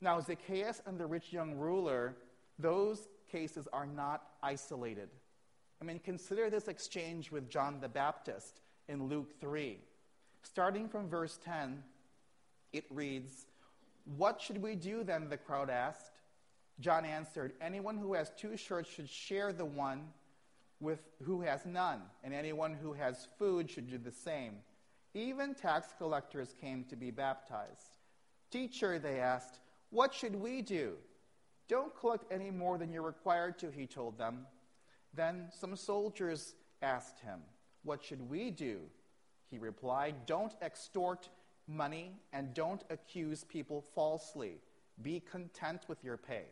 Now, 0.00 0.18
Zacchaeus 0.20 0.80
and 0.86 0.98
the 0.98 1.06
rich 1.06 1.32
young 1.32 1.54
ruler, 1.54 2.16
those 2.58 3.08
cases 3.30 3.68
are 3.72 3.86
not 3.86 4.22
isolated. 4.42 5.10
I 5.80 5.84
mean, 5.84 5.98
consider 5.98 6.48
this 6.48 6.68
exchange 6.68 7.30
with 7.30 7.50
John 7.50 7.80
the 7.80 7.88
Baptist 7.88 8.62
in 8.88 9.08
Luke 9.08 9.38
3. 9.40 9.78
Starting 10.42 10.88
from 10.88 11.08
verse 11.08 11.38
10, 11.44 11.82
it 12.72 12.84
reads, 12.90 13.46
What 14.04 14.40
should 14.40 14.62
we 14.62 14.74
do 14.74 15.04
then? 15.04 15.28
the 15.28 15.36
crowd 15.36 15.70
asked. 15.70 16.20
John 16.80 17.04
answered, 17.04 17.52
Anyone 17.60 17.98
who 17.98 18.14
has 18.14 18.32
two 18.36 18.56
shirts 18.56 18.90
should 18.90 19.08
share 19.08 19.52
the 19.52 19.64
one 19.64 20.08
with 20.80 21.00
who 21.22 21.42
has 21.42 21.66
none, 21.66 22.00
and 22.24 22.32
anyone 22.32 22.74
who 22.74 22.94
has 22.94 23.28
food 23.38 23.70
should 23.70 23.90
do 23.90 23.98
the 23.98 24.10
same. 24.10 24.54
Even 25.12 25.54
tax 25.54 25.88
collectors 25.98 26.54
came 26.60 26.84
to 26.84 26.96
be 26.96 27.10
baptized. 27.10 27.98
Teacher, 28.50 28.98
they 28.98 29.20
asked, 29.20 29.60
what 29.90 30.14
should 30.14 30.36
we 30.36 30.62
do? 30.62 30.94
Don't 31.68 31.94
collect 31.98 32.32
any 32.32 32.50
more 32.50 32.78
than 32.78 32.92
you're 32.92 33.02
required 33.02 33.58
to, 33.58 33.70
he 33.70 33.86
told 33.86 34.16
them. 34.16 34.46
Then 35.12 35.48
some 35.50 35.74
soldiers 35.74 36.54
asked 36.80 37.20
him, 37.20 37.40
What 37.82 38.02
should 38.02 38.28
we 38.30 38.50
do? 38.50 38.82
He 39.50 39.58
replied, 39.58 40.26
Don't 40.26 40.54
extort 40.62 41.28
money 41.70 42.12
and 42.32 42.52
don't 42.52 42.84
accuse 42.90 43.44
people 43.44 43.84
falsely. 43.94 44.60
Be 45.02 45.20
content 45.20 45.82
with 45.88 46.02
your 46.04 46.16
pay. 46.16 46.44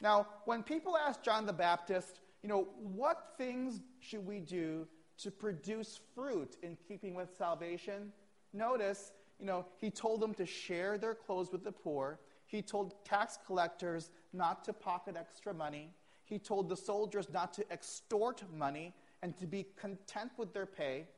Now, 0.00 0.26
when 0.44 0.62
people 0.62 0.96
ask 0.96 1.22
John 1.22 1.46
the 1.46 1.52
Baptist, 1.52 2.20
you 2.42 2.48
know, 2.48 2.68
what 2.78 3.34
things 3.36 3.80
should 4.00 4.26
we 4.26 4.40
do 4.40 4.86
to 5.18 5.30
produce 5.30 6.00
fruit 6.14 6.56
in 6.62 6.76
keeping 6.86 7.14
with 7.14 7.36
salvation? 7.36 8.12
Notice, 8.52 9.12
you 9.40 9.46
know, 9.46 9.66
he 9.76 9.90
told 9.90 10.20
them 10.20 10.34
to 10.34 10.46
share 10.46 10.98
their 10.98 11.14
clothes 11.14 11.50
with 11.50 11.64
the 11.64 11.72
poor. 11.72 12.20
He 12.46 12.62
told 12.62 13.04
tax 13.04 13.38
collectors 13.44 14.10
not 14.32 14.64
to 14.64 14.72
pocket 14.72 15.16
extra 15.18 15.52
money. 15.52 15.90
He 16.24 16.38
told 16.38 16.68
the 16.68 16.76
soldiers 16.76 17.28
not 17.32 17.52
to 17.54 17.72
extort 17.72 18.42
money 18.54 18.94
and 19.22 19.36
to 19.38 19.46
be 19.46 19.66
content 19.76 20.30
with 20.36 20.52
their 20.52 20.66
pay. 20.66 21.08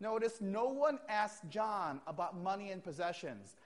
Notice 0.00 0.40
no 0.40 0.68
one 0.68 0.98
asked 1.08 1.48
John 1.48 2.00
about 2.06 2.36
money 2.36 2.70
and 2.70 2.82
possessions. 2.82 3.56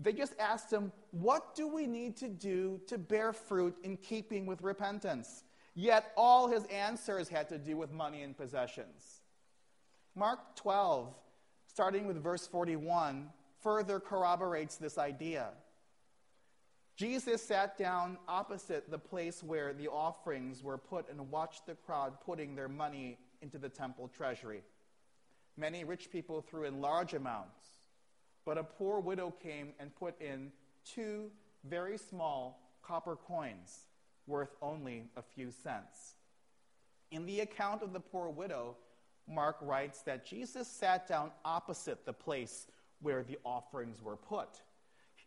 They 0.00 0.12
just 0.12 0.34
asked 0.38 0.72
him, 0.72 0.92
What 1.12 1.54
do 1.54 1.68
we 1.68 1.86
need 1.86 2.16
to 2.18 2.28
do 2.28 2.80
to 2.88 2.98
bear 2.98 3.32
fruit 3.32 3.76
in 3.82 3.96
keeping 3.96 4.46
with 4.46 4.62
repentance? 4.62 5.44
Yet 5.74 6.12
all 6.16 6.48
his 6.48 6.64
answers 6.66 7.28
had 7.28 7.48
to 7.50 7.58
do 7.58 7.76
with 7.76 7.92
money 7.92 8.22
and 8.22 8.36
possessions. 8.36 9.20
Mark 10.14 10.56
12, 10.56 11.14
starting 11.66 12.06
with 12.06 12.22
verse 12.22 12.46
41, 12.46 13.28
further 13.62 14.00
corroborates 14.00 14.76
this 14.76 14.96
idea. 14.96 15.48
Jesus 16.96 17.42
sat 17.42 17.76
down 17.76 18.16
opposite 18.26 18.90
the 18.90 18.98
place 18.98 19.42
where 19.42 19.74
the 19.74 19.88
offerings 19.88 20.62
were 20.62 20.78
put 20.78 21.10
and 21.10 21.30
watched 21.30 21.66
the 21.66 21.74
crowd 21.74 22.14
putting 22.24 22.54
their 22.54 22.68
money 22.68 23.18
into 23.42 23.58
the 23.58 23.68
temple 23.68 24.08
treasury. 24.08 24.62
Many 25.56 25.84
rich 25.84 26.10
people 26.10 26.42
threw 26.42 26.64
in 26.64 26.80
large 26.80 27.14
amounts, 27.14 27.60
but 28.44 28.58
a 28.58 28.64
poor 28.64 29.00
widow 29.00 29.32
came 29.42 29.72
and 29.80 29.94
put 29.94 30.20
in 30.20 30.52
two 30.84 31.30
very 31.64 31.98
small 31.98 32.60
copper 32.82 33.16
coins 33.16 33.86
worth 34.26 34.54
only 34.60 35.04
a 35.16 35.22
few 35.22 35.50
cents. 35.50 36.14
In 37.10 37.26
the 37.26 37.40
account 37.40 37.82
of 37.82 37.92
the 37.92 38.00
poor 38.00 38.28
widow, 38.28 38.76
Mark 39.28 39.56
writes 39.60 40.02
that 40.02 40.26
Jesus 40.26 40.68
sat 40.68 41.08
down 41.08 41.30
opposite 41.44 42.04
the 42.04 42.12
place 42.12 42.66
where 43.00 43.22
the 43.22 43.38
offerings 43.44 44.02
were 44.02 44.16
put. 44.16 44.60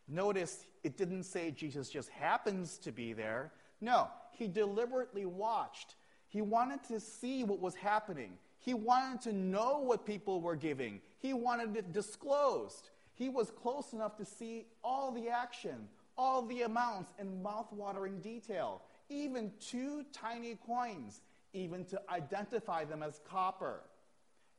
Notice 0.08 0.66
it 0.84 0.98
didn't 0.98 1.24
say 1.24 1.52
Jesus 1.52 1.90
just 1.90 2.10
happens 2.10 2.78
to 2.80 2.92
be 2.92 3.14
there. 3.14 3.52
No, 3.82 4.08
he 4.32 4.48
deliberately 4.48 5.26
watched. 5.26 5.96
He 6.28 6.42
wanted 6.42 6.84
to 6.86 7.00
see 7.00 7.44
what 7.44 7.60
was 7.60 7.76
happening. 7.76 8.34
He 8.60 8.74
wanted 8.74 9.22
to 9.22 9.34
know 9.34 9.80
what 9.80 10.06
people 10.06 10.42
were 10.42 10.56
giving. 10.56 11.02
He 11.20 11.34
wanted 11.34 11.76
it 11.76 11.92
disclosed. 11.94 12.90
He 13.14 13.30
was 13.30 13.52
close 13.52 13.94
enough 13.94 14.18
to 14.18 14.26
see 14.26 14.66
all 14.84 15.12
the 15.12 15.30
action, 15.30 15.88
all 16.18 16.42
the 16.42 16.64
amounts 16.64 17.14
in 17.20 17.42
mouth-watering 17.42 18.20
detail, 18.20 18.82
even 19.10 19.52
two 19.60 20.06
tiny 20.12 20.58
coins, 20.66 21.22
even 21.54 21.86
to 21.86 22.02
identify 22.10 22.86
them 22.86 23.02
as 23.02 23.22
copper. 23.30 23.82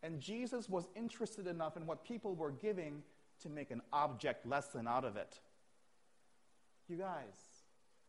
And 0.02 0.20
Jesus 0.20 0.68
was 0.68 0.88
interested 0.96 1.46
enough 1.46 1.76
in 1.76 1.86
what 1.86 2.04
people 2.04 2.34
were 2.34 2.52
giving 2.52 3.02
to 3.42 3.48
make 3.48 3.70
an 3.70 3.82
object 3.92 4.46
lesson 4.46 4.88
out 4.88 5.04
of 5.04 5.16
it. 5.16 5.38
You 6.88 6.96
guys, 6.96 7.34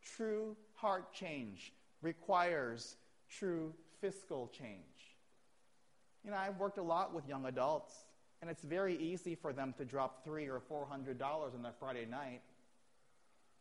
true 0.01 0.55
heart 0.73 1.13
change 1.13 1.73
requires 2.01 2.95
true 3.29 3.73
fiscal 3.99 4.49
change. 4.57 4.90
You 6.23 6.31
know, 6.31 6.37
I've 6.37 6.57
worked 6.57 6.77
a 6.77 6.83
lot 6.83 7.13
with 7.13 7.27
young 7.27 7.45
adults, 7.45 7.93
and 8.41 8.49
it's 8.49 8.63
very 8.63 8.95
easy 8.97 9.35
for 9.35 9.53
them 9.53 9.73
to 9.77 9.85
drop 9.85 10.23
three 10.23 10.47
or 10.47 10.59
four 10.59 10.85
hundred 10.85 11.17
dollars 11.17 11.53
on 11.57 11.65
a 11.65 11.71
Friday 11.79 12.05
night. 12.05 12.41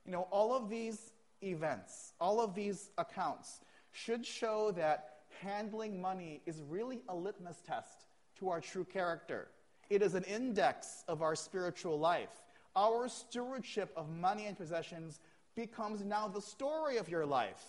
You 0.05 0.13
know, 0.13 0.29
all 0.31 0.55
of 0.55 0.69
these 0.69 1.13
events, 1.43 2.13
all 2.21 2.41
of 2.41 2.55
these 2.55 2.91
accounts 2.99 3.61
should 3.93 4.25
show 4.27 4.73
that 4.73 5.21
handling 5.43 6.01
money 6.01 6.43
is 6.47 6.63
really 6.69 7.01
a 7.09 7.15
litmus 7.15 7.63
test 7.67 8.07
to 8.39 8.49
our 8.49 8.61
true 8.61 8.85
character. 8.85 9.49
It 9.89 10.03
is 10.03 10.15
an 10.15 10.25
index 10.25 11.05
of 11.09 11.23
our 11.23 11.35
spiritual 11.35 11.99
life. 11.99 12.43
Our 12.77 13.09
stewardship 13.09 13.93
of 13.97 14.09
money 14.09 14.47
and 14.47 14.57
possessions 14.57 15.19
becomes 15.57 16.05
now 16.05 16.29
the 16.29 16.41
story 16.41 16.99
of 16.99 17.09
your 17.09 17.27
life. 17.27 17.63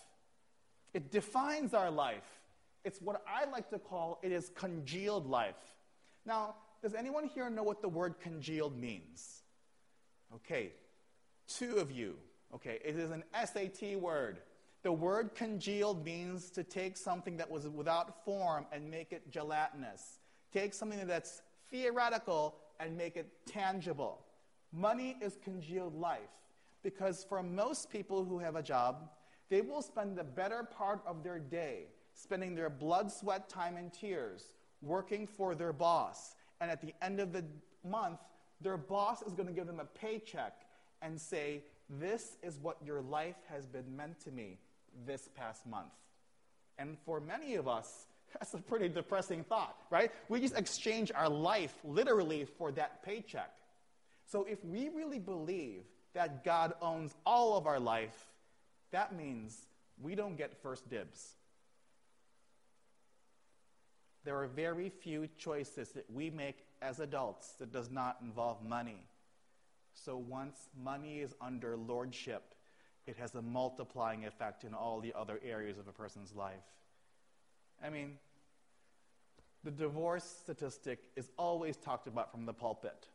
It 0.94 1.10
defines 1.10 1.74
our 1.74 1.90
life. 1.90 2.41
It's 2.84 3.00
what 3.00 3.22
I 3.28 3.48
like 3.50 3.70
to 3.70 3.78
call 3.78 4.18
it 4.22 4.32
is 4.32 4.50
congealed 4.54 5.26
life. 5.26 5.74
Now, 6.26 6.56
does 6.82 6.94
anyone 6.94 7.24
here 7.24 7.48
know 7.48 7.62
what 7.62 7.80
the 7.80 7.88
word 7.88 8.18
congealed 8.20 8.78
means? 8.78 9.42
Okay, 10.34 10.72
two 11.46 11.76
of 11.76 11.90
you. 11.90 12.16
Okay, 12.54 12.78
it 12.84 12.96
is 12.96 13.10
an 13.10 13.24
SAT 13.32 14.00
word. 14.00 14.40
The 14.82 14.92
word 14.92 15.34
congealed 15.34 16.04
means 16.04 16.50
to 16.50 16.64
take 16.64 16.96
something 16.96 17.36
that 17.36 17.48
was 17.48 17.68
without 17.68 18.24
form 18.24 18.66
and 18.72 18.90
make 18.90 19.12
it 19.12 19.30
gelatinous. 19.30 20.18
Take 20.52 20.74
something 20.74 21.06
that's 21.06 21.42
theoretical 21.70 22.56
and 22.80 22.96
make 22.96 23.16
it 23.16 23.28
tangible. 23.46 24.24
Money 24.72 25.16
is 25.22 25.38
congealed 25.42 25.94
life 25.94 26.20
because 26.82 27.24
for 27.28 27.42
most 27.42 27.90
people 27.90 28.24
who 28.24 28.38
have 28.40 28.56
a 28.56 28.62
job, 28.62 29.08
they 29.50 29.60
will 29.60 29.82
spend 29.82 30.16
the 30.16 30.24
better 30.24 30.64
part 30.64 31.00
of 31.06 31.22
their 31.22 31.38
day 31.38 31.84
spending 32.14 32.54
their 32.54 32.70
blood, 32.70 33.10
sweat, 33.10 33.48
time, 33.48 33.76
and 33.76 33.92
tears 33.92 34.52
working 34.80 35.26
for 35.26 35.54
their 35.54 35.72
boss. 35.72 36.34
and 36.60 36.70
at 36.70 36.80
the 36.80 36.94
end 37.02 37.18
of 37.18 37.32
the 37.32 37.44
month, 37.84 38.20
their 38.60 38.76
boss 38.76 39.22
is 39.22 39.32
going 39.32 39.48
to 39.48 39.52
give 39.52 39.66
them 39.66 39.80
a 39.80 39.84
paycheck 39.84 40.62
and 41.00 41.20
say, 41.20 41.64
This 41.88 42.36
is 42.42 42.58
what 42.58 42.76
your 42.84 43.00
life 43.00 43.36
has 43.48 43.66
been 43.66 43.96
meant 43.96 44.20
to 44.20 44.30
me 44.30 44.58
this 45.06 45.28
past 45.34 45.66
month. 45.66 45.92
And 46.78 46.96
for 47.04 47.20
many 47.20 47.56
of 47.56 47.68
us, 47.68 48.06
that's 48.32 48.54
a 48.54 48.58
pretty 48.58 48.88
depressing 48.88 49.44
thought, 49.44 49.76
right? 49.90 50.10
We 50.28 50.40
just 50.40 50.56
exchange 50.56 51.10
our 51.14 51.28
life 51.28 51.74
literally 51.84 52.44
for 52.44 52.72
that 52.72 53.02
paycheck. 53.02 53.50
So 54.26 54.44
if 54.44 54.64
we 54.64 54.88
really 54.88 55.18
believe 55.18 55.82
that 56.14 56.44
God 56.44 56.74
owns 56.80 57.14
all 57.26 57.56
of 57.56 57.66
our 57.66 57.80
life, 57.80 58.26
that 58.90 59.16
means 59.16 59.66
we 60.00 60.14
don't 60.14 60.36
get 60.36 60.62
first 60.62 60.88
dibs. 60.88 61.34
There 64.24 64.38
are 64.40 64.46
very 64.46 64.88
few 64.88 65.28
choices 65.36 65.90
that 65.90 66.08
we 66.10 66.30
make 66.30 66.64
as 66.80 67.00
adults 67.00 67.52
that 67.58 67.72
does 67.72 67.90
not 67.90 68.18
involve 68.22 68.62
money. 68.64 69.04
So 69.94 70.16
once 70.16 70.56
money 70.80 71.20
is 71.20 71.34
under 71.40 71.76
lordship, 71.76 72.54
it 73.06 73.16
has 73.16 73.34
a 73.34 73.42
multiplying 73.42 74.24
effect 74.24 74.64
in 74.64 74.74
all 74.74 75.00
the 75.00 75.12
other 75.14 75.40
areas 75.44 75.78
of 75.78 75.88
a 75.88 75.92
person's 75.92 76.34
life. 76.34 76.54
I 77.84 77.90
mean, 77.90 78.18
the 79.64 79.70
divorce 79.70 80.24
statistic 80.24 81.00
is 81.16 81.30
always 81.36 81.76
talked 81.76 82.06
about 82.06 82.30
from 82.30 82.46
the 82.46 82.52
pulpit. 82.52 83.06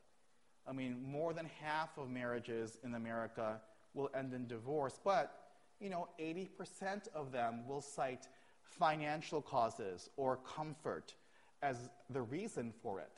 I 0.67 0.73
mean, 0.73 1.01
more 1.01 1.33
than 1.33 1.49
half 1.61 1.97
of 1.97 2.09
marriages 2.09 2.77
in 2.83 2.95
America 2.95 3.61
will 3.93 4.09
end 4.13 4.33
in 4.33 4.47
divorce, 4.47 4.99
but, 5.03 5.33
you 5.79 5.89
know, 5.89 6.09
80% 6.19 7.07
of 7.15 7.31
them 7.31 7.65
will 7.67 7.81
cite 7.81 8.27
financial 8.69 9.41
causes 9.41 10.09
or 10.17 10.37
comfort 10.37 11.13
as 11.61 11.89
the 12.09 12.21
reason 12.21 12.73
for 12.81 12.99
it. 12.99 13.11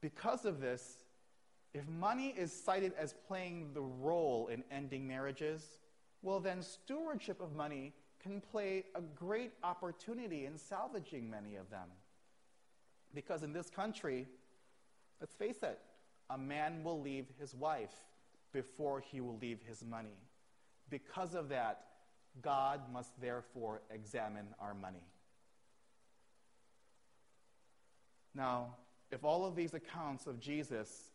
Because 0.00 0.44
of 0.44 0.60
this, 0.60 1.04
if 1.74 1.86
money 1.88 2.34
is 2.36 2.52
cited 2.52 2.92
as 2.98 3.14
playing 3.26 3.72
the 3.74 3.82
role 3.82 4.48
in 4.48 4.64
ending 4.70 5.06
marriages, 5.06 5.78
well, 6.22 6.40
then 6.40 6.62
stewardship 6.62 7.40
of 7.40 7.54
money 7.54 7.92
can 8.22 8.40
play 8.40 8.84
a 8.94 9.00
great 9.00 9.52
opportunity 9.62 10.46
in 10.46 10.58
salvaging 10.58 11.30
many 11.30 11.56
of 11.56 11.70
them. 11.70 11.88
Because 13.14 13.42
in 13.42 13.52
this 13.52 13.70
country, 13.70 14.26
let's 15.20 15.34
face 15.34 15.62
it, 15.62 15.78
a 16.30 16.38
man 16.38 16.82
will 16.82 17.00
leave 17.00 17.26
his 17.38 17.54
wife 17.54 17.94
before 18.52 19.00
he 19.00 19.20
will 19.20 19.38
leave 19.38 19.60
his 19.66 19.84
money. 19.84 20.18
Because 20.90 21.34
of 21.34 21.48
that, 21.50 21.87
God 22.42 22.80
must 22.92 23.20
therefore 23.20 23.82
examine 23.90 24.46
our 24.60 24.74
money. 24.74 25.04
Now, 28.34 28.76
if 29.10 29.24
all 29.24 29.44
of 29.46 29.56
these 29.56 29.74
accounts 29.74 30.26
of 30.26 30.38
Jesus 30.38 31.10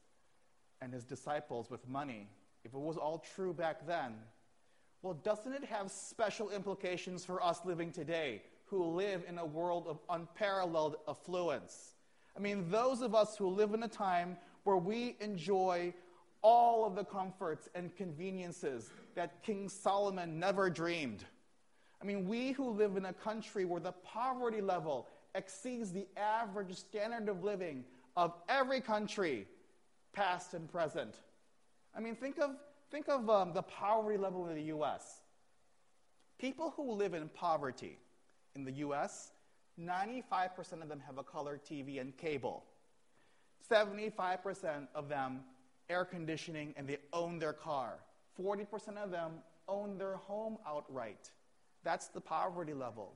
and 0.82 0.94
his 0.94 1.06
disciples 1.06 1.70
with 1.70 1.88
money, 1.88 2.28
if 2.66 2.74
it 2.74 2.80
was 2.80 2.98
all 2.98 3.24
true 3.36 3.54
back 3.54 3.88
then, 3.88 4.14
well, 5.02 5.14
doesn't 5.14 5.54
it 5.54 5.66
have 5.66 5.92
special 5.92 6.50
implications 6.50 7.26
for 7.26 7.44
us 7.44 7.60
living 7.66 7.92
today 7.92 8.42
who 8.66 8.86
live 8.86 9.24
in 9.28 9.38
a 9.38 9.46
world 9.46 9.86
of 9.88 10.00
unparalleled 10.10 10.96
affluence? 11.08 11.94
I 12.36 12.40
mean, 12.40 12.70
those 12.72 13.02
of 13.02 13.14
us 13.14 13.38
who 13.38 13.48
live 13.48 13.74
in 13.74 13.84
a 13.84 13.88
time 13.88 14.38
where 14.64 14.78
we 14.78 15.18
enjoy 15.20 15.94
all 16.44 16.86
of 16.86 16.96
the 16.96 17.04
comforts 17.04 17.68
and 17.74 17.96
conveniences 17.96 18.92
that 19.16 19.42
King 19.44 19.68
Solomon 19.68 20.40
never 20.40 20.70
dreamed. 20.70 21.26
I 22.02 22.06
mean, 22.06 22.28
we 22.28 22.52
who 22.52 22.70
live 22.70 22.98
in 22.98 23.06
a 23.06 23.14
country 23.14 23.66
where 23.66 23.80
the 23.80 23.94
poverty 23.94 24.62
level 24.62 25.08
exceeds 25.34 25.92
the 25.92 26.06
average 26.16 26.76
standard 26.76 27.30
of 27.30 27.44
living 27.44 27.84
of 28.16 28.36
every 28.48 28.82
country, 28.82 29.48
past 30.14 30.54
and 30.54 30.72
present. 30.72 31.16
I 31.96 32.00
mean, 32.00 32.16
think 32.16 32.40
of 32.40 32.52
Think 32.94 33.10
of 33.10 33.28
um, 33.28 33.54
the 33.54 33.64
poverty 33.64 34.20
level 34.20 34.48
in 34.50 34.54
the 34.54 34.66
U.S. 34.66 35.22
People 36.38 36.72
who 36.78 36.92
live 36.92 37.16
in 37.16 37.28
poverty 37.28 37.98
in 38.54 38.64
the 38.64 38.72
U.S., 38.74 39.32
95% 39.82 40.84
of 40.84 40.90
them 40.90 41.02
have 41.08 41.18
a 41.18 41.24
color 41.24 41.60
TV 41.68 42.00
and 42.00 42.16
cable. 42.16 42.64
75% 43.68 44.90
of 44.94 45.10
them 45.10 45.40
air 45.90 46.06
conditioning 46.06 46.74
and 46.78 46.88
they 46.88 46.98
own 47.12 47.40
their 47.40 47.54
car. 47.54 48.00
40% 48.40 48.98
of 48.98 49.12
them 49.12 49.34
own 49.68 49.98
their 49.98 50.16
home 50.16 50.58
outright. 50.68 51.32
That's 51.84 52.08
the 52.08 52.22
poverty 52.22 52.74
level. 52.74 53.14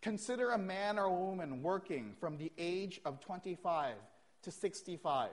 Consider 0.00 0.50
a 0.50 0.58
man 0.58 0.98
or 0.98 1.10
woman 1.10 1.62
working 1.62 2.14
from 2.20 2.38
the 2.38 2.52
age 2.58 3.00
of 3.04 3.20
25 3.20 3.94
to 4.42 4.50
65 4.50 5.30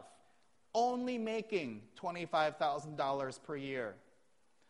only 0.76 1.18
making 1.18 1.82
$25,000 2.00 3.44
per 3.44 3.56
year. 3.56 3.96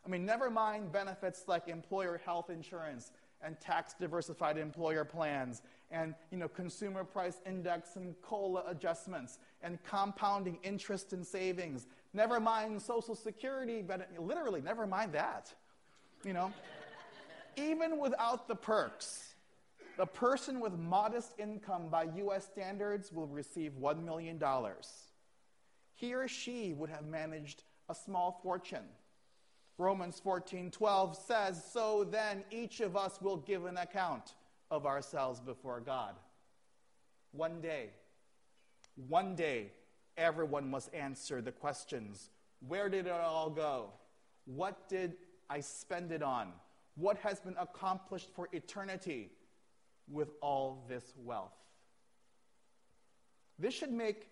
I 0.05 0.09
mean, 0.09 0.23
never 0.23 0.51
mind 0.51 0.91
benefits 0.91 1.45
like 1.47 1.67
employer 1.67 2.21
health 2.23 2.51
insurance 2.51 3.11
and 3.41 3.59
tax 3.59 3.95
diversified 3.99 4.57
employer 4.57 5.03
plans 5.03 5.63
and 5.91 6.13
you 6.31 6.38
know, 6.38 6.47
consumer 6.47 7.03
price 7.03 7.41
index 7.45 7.95
and 7.95 8.15
COLA 8.21 8.63
adjustments 8.67 9.39
and 9.65 9.84
compounding 9.84 10.58
interest 10.63 11.12
and 11.12 11.25
savings. 11.25 11.88
Never 12.13 12.39
mind 12.39 12.82
Social 12.82 13.15
Security, 13.15 13.82
but 13.82 14.10
literally, 14.17 14.62
never 14.62 14.88
mind 14.88 15.12
that. 15.13 15.54
You 16.23 16.32
know, 16.32 16.54
even 17.58 17.99
without 17.99 18.47
the 18.47 18.56
perks, 18.56 19.36
the 19.97 20.06
person 20.06 20.62
with 20.62 20.73
modest 20.73 21.34
income 21.38 21.89
by 21.89 22.04
U.S. 22.17 22.45
standards 22.45 23.12
will 23.12 23.28
receive 23.28 23.73
$1 23.73 24.04
million 24.04 24.39
he 25.95 26.13
or 26.13 26.28
she 26.28 26.73
would 26.73 26.89
have 26.89 27.06
managed 27.06 27.63
a 27.89 27.95
small 27.95 28.39
fortune. 28.43 28.86
Romans 29.78 30.21
14:12 30.23 31.15
says, 31.15 31.63
"So 31.71 32.04
then 32.04 32.43
each 32.51 32.82
of 32.82 32.95
us 32.95 33.21
will 33.21 33.38
give 33.38 33.65
an 33.65 33.78
account 33.78 34.36
of 34.69 34.86
ourselves 34.86 35.39
before 35.39 35.80
God." 35.80 36.15
One 37.32 37.62
day, 37.62 37.91
one 38.95 39.36
day, 39.36 39.71
everyone 40.17 40.69
must 40.69 40.93
answer 40.93 41.41
the 41.41 41.51
questions. 41.51 42.29
Where 42.67 42.89
did 42.89 43.05
it 43.05 43.12
all 43.12 43.49
go? 43.49 43.91
What 44.45 44.88
did 44.89 45.15
I 45.49 45.60
spend 45.60 46.12
it 46.12 46.23
on? 46.23 46.51
What 46.95 47.17
has 47.17 47.39
been 47.39 47.55
accomplished 47.60 48.29
for 48.36 48.47
eternity 48.51 49.31
with 50.10 50.29
all 50.41 50.86
this 50.88 51.13
wealth? 51.17 51.53
This 53.60 53.73
should 53.73 53.91
make 53.91 54.27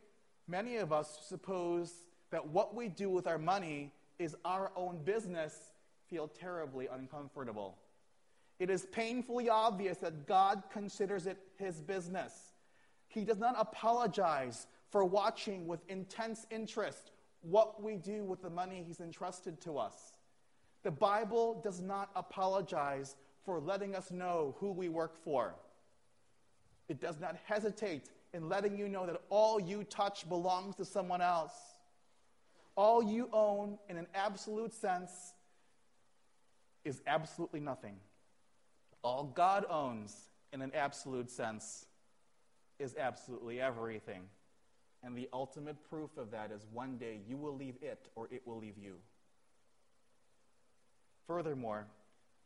Many 0.47 0.77
of 0.77 0.91
us 0.91 1.19
suppose 1.27 1.93
that 2.31 2.47
what 2.47 2.75
we 2.75 2.89
do 2.89 3.09
with 3.09 3.27
our 3.27 3.37
money 3.37 3.91
is 4.19 4.35
our 4.43 4.71
own 4.75 4.99
business, 5.03 5.71
feel 6.09 6.27
terribly 6.27 6.87
uncomfortable. 6.91 7.77
It 8.59 8.69
is 8.69 8.85
painfully 8.91 9.49
obvious 9.49 9.97
that 9.99 10.27
God 10.27 10.63
considers 10.71 11.27
it 11.27 11.37
his 11.57 11.81
business. 11.81 12.52
He 13.13 13.23
does 13.23 13.37
not 13.37 13.55
apologize 13.59 14.65
for 14.89 15.05
watching 15.05 15.67
with 15.67 15.87
intense 15.87 16.47
interest 16.49 17.11
what 17.41 17.83
we 17.83 17.95
do 17.95 18.23
with 18.23 18.41
the 18.41 18.49
money 18.49 18.83
he's 18.87 19.01
entrusted 19.01 19.61
to 19.61 19.77
us. 19.77 20.13
The 20.81 20.89
Bible 20.89 21.61
does 21.63 21.79
not 21.79 22.09
apologize 22.15 23.15
for 23.45 23.59
letting 23.59 23.95
us 23.95 24.09
know 24.09 24.55
who 24.59 24.71
we 24.71 24.89
work 24.89 25.15
for. 25.23 25.53
It 26.89 26.99
does 26.99 27.19
not 27.19 27.37
hesitate 27.45 28.09
in 28.33 28.49
letting 28.49 28.77
you 28.77 28.89
know 28.89 29.05
that 29.05 29.21
all 29.29 29.59
you 29.59 29.83
touch 29.83 30.27
belongs 30.27 30.75
to 30.77 30.85
someone 30.85 31.21
else. 31.21 31.53
All 32.75 33.03
you 33.03 33.29
own, 33.31 33.77
in 33.89 33.97
an 33.97 34.07
absolute 34.15 34.73
sense, 34.73 35.33
is 36.83 37.01
absolutely 37.05 37.59
nothing. 37.59 37.95
All 39.03 39.25
God 39.25 39.65
owns, 39.69 40.15
in 40.51 40.63
an 40.63 40.71
absolute 40.73 41.29
sense, 41.29 41.85
is 42.83 42.95
absolutely 42.97 43.59
everything. 43.59 44.23
And 45.03 45.17
the 45.17 45.27
ultimate 45.33 45.77
proof 45.89 46.17
of 46.17 46.31
that 46.31 46.51
is 46.51 46.65
one 46.71 46.97
day 46.97 47.19
you 47.27 47.37
will 47.37 47.55
leave 47.55 47.75
it 47.81 48.07
or 48.15 48.27
it 48.31 48.45
will 48.45 48.57
leave 48.59 48.77
you. 48.77 48.95
Furthermore, 51.27 51.87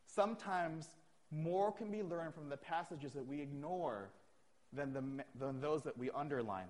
sometimes 0.06 0.88
more 1.32 1.72
can 1.72 1.92
be 1.92 2.04
learned 2.04 2.34
from 2.34 2.50
the 2.50 2.58
passages 2.58 3.14
that 3.14 3.26
we 3.26 3.42
ignore 3.42 4.10
than, 4.74 4.94
the, 4.94 5.24
than 5.38 5.60
those 5.60 5.84
that 5.84 5.98
we 5.98 6.10
underline. 6.12 6.68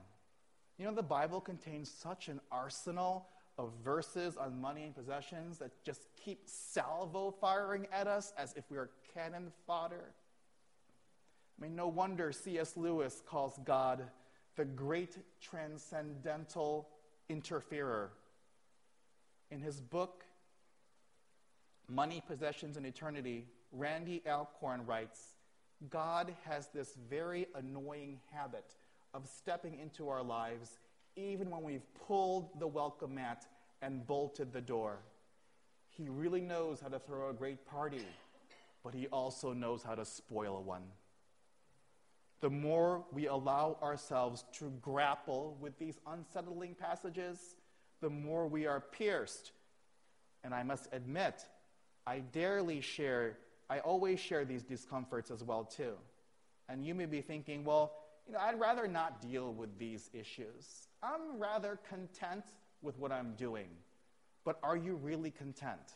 You 0.78 0.86
know, 0.86 0.94
the 0.94 1.04
Bible 1.04 1.42
contains 1.42 1.90
such 1.90 2.28
an 2.28 2.40
arsenal 2.52 3.28
of 3.58 3.72
verses 3.84 4.38
on 4.38 4.60
money 4.60 4.84
and 4.84 4.96
possessions 4.96 5.58
that 5.58 5.72
just 5.84 6.08
keep 6.24 6.42
salvo 6.46 7.32
firing 7.42 7.88
at 7.92 8.08
us 8.08 8.34
as 8.38 8.54
if 8.56 8.64
we 8.70 8.78
are 8.78 8.90
cannon 9.14 9.52
fodder. 9.66 10.14
I 11.58 11.64
mean, 11.64 11.76
no 11.76 11.88
wonder 11.88 12.32
C.S. 12.32 12.78
Lewis 12.78 13.22
calls 13.26 13.60
God 13.66 14.04
the 14.56 14.66
great 14.66 15.18
transcendental 15.42 16.90
interferer. 17.30 18.12
In 19.50 19.60
his 19.60 19.82
book, 19.82 20.26
Money, 21.88 22.22
Possessions, 22.28 22.78
and 22.78 22.86
Eternity, 22.86 23.46
Randy 23.72 24.22
Alcorn 24.28 24.86
writes 24.86 25.34
God 25.90 26.34
has 26.44 26.68
this 26.68 26.96
very 27.10 27.48
annoying 27.56 28.20
habit 28.32 28.76
of 29.14 29.28
stepping 29.28 29.80
into 29.80 30.10
our 30.10 30.24
lives 30.24 30.80
even 31.16 31.50
when 31.50 31.64
we've 31.64 31.86
pulled 32.08 32.60
the 32.60 32.68
welcome 32.68 33.16
mat 33.16 33.46
and 33.82 34.06
bolted 34.06 34.54
the 34.54 34.62
door. 34.62 35.00
He 35.90 36.10
really 36.10 36.42
knows 36.42 36.80
how 36.80 36.90
to 36.90 37.00
throw 37.00 37.30
a 37.30 37.34
great 37.34 37.66
party, 37.66 38.06
but 38.84 38.94
he 38.94 39.08
also 39.08 39.54
knows 39.54 39.82
how 39.82 39.96
to 39.96 40.06
spoil 40.06 40.62
one. 40.64 40.84
The 42.40 42.50
more 42.50 43.04
we 43.12 43.28
allow 43.28 43.78
ourselves 43.82 44.46
to 44.60 44.72
grapple 44.82 45.58
with 45.60 45.78
these 45.80 46.00
unsettling 46.06 46.76
passages, 46.76 47.40
the 48.02 48.10
more 48.10 48.48
we 48.48 48.68
are 48.68 48.80
pierced. 48.80 49.52
And 50.44 50.54
I 50.54 50.64
must 50.64 50.88
admit, 50.92 51.42
I 52.06 52.20
darely 52.20 52.82
share, 52.82 53.38
I 53.70 53.80
always 53.80 54.20
share 54.20 54.46
these 54.46 54.64
discomforts 54.64 55.32
as 55.32 55.44
well 55.44 55.64
too. 55.64 55.94
And 56.70 56.86
you 56.86 56.94
may 56.94 57.06
be 57.06 57.22
thinking, 57.22 57.64
well, 57.64 57.94
you 58.28 58.34
know, 58.34 58.40
I'd 58.40 58.60
rather 58.60 58.88
not 58.88 59.22
deal 59.22 59.54
with 59.54 59.80
these 59.80 60.10
issues. 60.14 60.88
I'm 61.02 61.40
rather 61.40 61.80
content 61.90 62.44
with 62.82 62.98
what 63.00 63.12
I'm 63.12 63.34
doing. 63.36 63.70
But 64.46 64.60
are 64.64 64.78
you 64.78 64.96
really 64.96 65.32
content? 65.32 65.96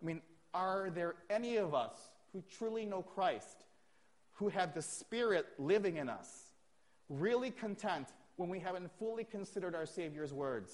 I 0.00 0.04
mean, 0.04 0.20
are 0.54 0.90
there 0.90 1.14
any 1.30 1.56
of 1.56 1.74
us 1.74 1.96
who 2.32 2.42
truly 2.58 2.84
know 2.84 3.02
Christ, 3.02 3.64
who 4.34 4.48
have 4.48 4.74
the 4.74 4.82
Spirit 4.82 5.46
living 5.58 5.96
in 5.96 6.08
us, 6.08 6.28
really 7.08 7.50
content 7.50 8.08
when 8.36 8.48
we 8.48 8.58
haven't 8.58 8.90
fully 8.98 9.24
considered 9.24 9.74
our 9.74 9.86
Savior's 9.86 10.32
words? 10.32 10.72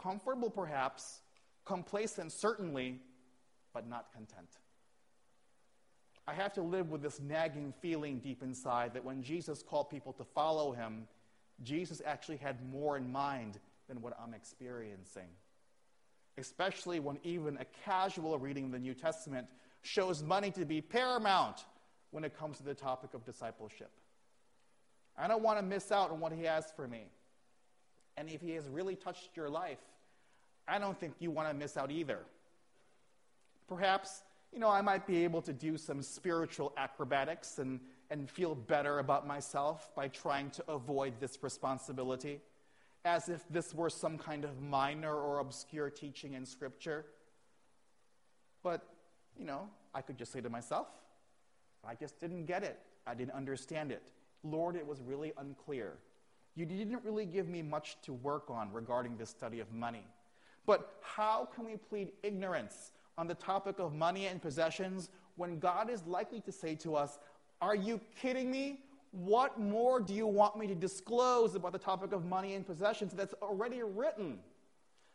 Comfortable, 0.00 0.50
perhaps, 0.50 1.20
complacent, 1.64 2.32
certainly, 2.32 3.00
but 3.72 3.88
not 3.88 4.12
content. 4.12 4.48
I 6.26 6.34
have 6.34 6.52
to 6.54 6.62
live 6.62 6.90
with 6.90 7.02
this 7.02 7.20
nagging 7.20 7.74
feeling 7.80 8.18
deep 8.18 8.42
inside 8.42 8.94
that 8.94 9.04
when 9.04 9.22
Jesus 9.22 9.62
called 9.62 9.90
people 9.90 10.12
to 10.14 10.24
follow 10.24 10.72
him, 10.72 11.08
Jesus 11.62 12.00
actually 12.06 12.36
had 12.36 12.56
more 12.70 12.96
in 12.96 13.10
mind 13.10 13.58
than 13.88 14.00
what 14.00 14.16
I'm 14.22 14.32
experiencing. 14.32 15.28
Especially 16.38 17.00
when 17.00 17.18
even 17.24 17.58
a 17.58 17.66
casual 17.84 18.38
reading 18.38 18.66
of 18.66 18.72
the 18.72 18.78
New 18.78 18.94
Testament 18.94 19.48
shows 19.82 20.22
money 20.22 20.50
to 20.52 20.64
be 20.64 20.80
paramount 20.80 21.64
when 22.10 22.24
it 22.24 22.36
comes 22.36 22.58
to 22.58 22.64
the 22.64 22.74
topic 22.74 23.14
of 23.14 23.24
discipleship. 23.24 23.90
I 25.16 25.28
don't 25.28 25.42
want 25.42 25.58
to 25.58 25.64
miss 25.64 25.92
out 25.92 26.10
on 26.10 26.20
what 26.20 26.32
he 26.32 26.44
has 26.44 26.66
for 26.74 26.88
me. 26.88 27.04
And 28.16 28.28
if 28.28 28.40
he 28.40 28.52
has 28.52 28.68
really 28.68 28.96
touched 28.96 29.36
your 29.36 29.48
life, 29.48 29.78
I 30.66 30.78
don't 30.78 30.98
think 30.98 31.14
you 31.18 31.30
want 31.30 31.48
to 31.48 31.54
miss 31.54 31.76
out 31.76 31.90
either. 31.90 32.18
Perhaps 33.68 34.22
you 34.52 34.58
know, 34.58 34.68
I 34.68 34.80
might 34.80 35.06
be 35.06 35.24
able 35.24 35.42
to 35.42 35.52
do 35.52 35.76
some 35.76 36.02
spiritual 36.02 36.72
acrobatics 36.76 37.58
and, 37.58 37.80
and 38.10 38.28
feel 38.28 38.54
better 38.54 38.98
about 38.98 39.26
myself 39.26 39.90
by 39.94 40.08
trying 40.08 40.50
to 40.50 40.64
avoid 40.68 41.14
this 41.20 41.38
responsibility, 41.42 42.40
as 43.04 43.28
if 43.28 43.44
this 43.48 43.72
were 43.72 43.90
some 43.90 44.18
kind 44.18 44.44
of 44.44 44.60
minor 44.60 45.14
or 45.14 45.38
obscure 45.38 45.88
teaching 45.88 46.34
in 46.34 46.44
Scripture. 46.44 47.06
But, 48.62 48.82
you 49.38 49.44
know, 49.44 49.68
I 49.94 50.02
could 50.02 50.18
just 50.18 50.32
say 50.32 50.40
to 50.40 50.50
myself, 50.50 50.88
I 51.86 51.94
just 51.94 52.18
didn't 52.20 52.44
get 52.46 52.62
it. 52.62 52.78
I 53.06 53.14
didn't 53.14 53.32
understand 53.32 53.90
it. 53.90 54.02
Lord, 54.42 54.76
it 54.76 54.86
was 54.86 55.00
really 55.00 55.32
unclear. 55.38 55.94
You 56.54 56.66
didn't 56.66 57.02
really 57.04 57.26
give 57.26 57.48
me 57.48 57.62
much 57.62 57.96
to 58.02 58.12
work 58.12 58.50
on 58.50 58.72
regarding 58.72 59.16
this 59.16 59.30
study 59.30 59.60
of 59.60 59.72
money. 59.72 60.04
But 60.66 60.98
how 61.00 61.48
can 61.54 61.64
we 61.64 61.76
plead 61.76 62.12
ignorance 62.22 62.92
on 63.16 63.26
the 63.26 63.34
topic 63.34 63.78
of 63.78 63.94
money 63.94 64.26
and 64.26 64.40
possessions 64.40 65.10
when 65.36 65.58
God 65.58 65.90
is 65.90 66.06
likely 66.06 66.40
to 66.42 66.52
say 66.52 66.74
to 66.76 66.96
us, 66.96 67.18
Are 67.60 67.74
you 67.74 68.00
kidding 68.20 68.50
me? 68.50 68.80
What 69.12 69.58
more 69.58 70.00
do 70.00 70.14
you 70.14 70.26
want 70.26 70.56
me 70.56 70.66
to 70.68 70.74
disclose 70.74 71.54
about 71.54 71.72
the 71.72 71.78
topic 71.78 72.12
of 72.12 72.24
money 72.24 72.54
and 72.54 72.64
possessions 72.64 73.12
that's 73.12 73.34
already 73.42 73.82
written? 73.82 74.38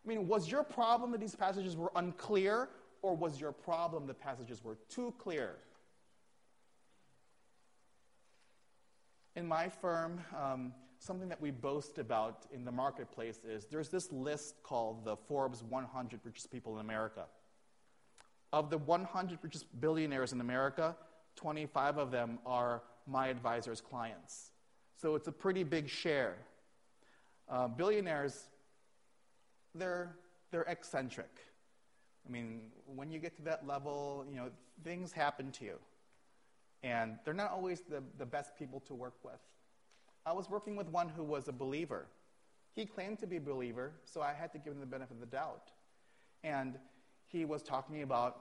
I 0.05 0.09
mean, 0.09 0.27
was 0.27 0.51
your 0.51 0.63
problem 0.63 1.11
that 1.11 1.21
these 1.21 1.35
passages 1.35 1.77
were 1.77 1.91
unclear, 1.95 2.69
or 3.01 3.15
was 3.15 3.39
your 3.39 3.51
problem 3.51 4.05
the 4.05 4.13
passages 4.13 4.63
were 4.63 4.77
too 4.89 5.13
clear? 5.17 5.55
In 9.35 9.45
my 9.45 9.67
firm, 9.67 10.21
um, 10.41 10.73
something 10.99 11.27
that 11.27 11.41
we 11.41 11.51
boast 11.51 11.97
about 11.97 12.45
in 12.53 12.63
the 12.63 12.71
marketplace 12.71 13.39
is 13.45 13.65
there's 13.65 13.89
this 13.89 14.09
list 14.13 14.63
called 14.63 15.03
the 15.03 15.17
Forbes 15.17 15.61
100 15.61 16.21
Richest 16.23 16.49
People 16.51 16.75
in 16.75 16.79
America. 16.79 17.25
Of 18.53 18.69
the 18.69 18.77
100 18.77 19.39
richest 19.41 19.65
billionaires 19.81 20.31
in 20.31 20.39
America, 20.39 20.95
25 21.35 21.97
of 21.97 22.11
them 22.11 22.39
are 22.45 22.83
my 23.05 23.27
advisor's 23.27 23.81
clients. 23.81 24.51
So 24.95 25.15
it's 25.15 25.27
a 25.27 25.33
pretty 25.33 25.63
big 25.63 25.89
share. 25.89 26.37
Uh, 27.49 27.67
billionaires, 27.67 28.45
they're, 29.73 30.15
they're 30.51 30.63
eccentric. 30.63 31.29
I 32.25 32.31
mean, 32.31 32.61
when 32.85 33.11
you 33.11 33.19
get 33.19 33.35
to 33.35 33.41
that 33.41 33.67
level, 33.67 34.25
you 34.29 34.37
know, 34.37 34.49
things 34.85 35.11
happen 35.11 35.51
to 35.51 35.65
you. 35.65 35.79
And 36.85 37.17
they're 37.25 37.33
not 37.33 37.51
always 37.51 37.81
the, 37.81 38.03
the 38.19 38.27
best 38.27 38.55
people 38.55 38.79
to 38.81 38.93
work 38.93 39.15
with. 39.23 39.41
I 40.23 40.33
was 40.33 40.51
working 40.51 40.75
with 40.75 40.87
one 40.87 41.09
who 41.09 41.23
was 41.23 41.47
a 41.47 41.51
believer. 41.51 42.05
He 42.73 42.85
claimed 42.85 43.17
to 43.19 43.27
be 43.27 43.37
a 43.37 43.41
believer, 43.41 43.93
so 44.05 44.21
I 44.21 44.33
had 44.33 44.51
to 44.51 44.59
give 44.59 44.73
him 44.73 44.79
the 44.79 44.85
benefit 44.85 45.15
of 45.15 45.19
the 45.19 45.25
doubt. 45.25 45.71
And 46.43 46.77
he 47.25 47.43
was 47.43 47.63
talking 47.63 48.03
about 48.03 48.37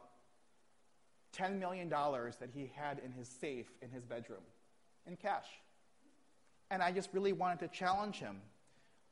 $10 1.35 1.59
million 1.59 1.88
that 1.88 2.50
he 2.52 2.70
had 2.74 3.00
in 3.02 3.12
his 3.12 3.28
safe 3.28 3.70
in 3.80 3.88
his 3.88 4.04
bedroom 4.04 4.42
in 5.07 5.16
cash. 5.16 5.46
And 6.70 6.83
I 6.83 6.92
just 6.92 7.09
really 7.14 7.33
wanted 7.33 7.61
to 7.61 7.68
challenge 7.68 8.16
him. 8.16 8.42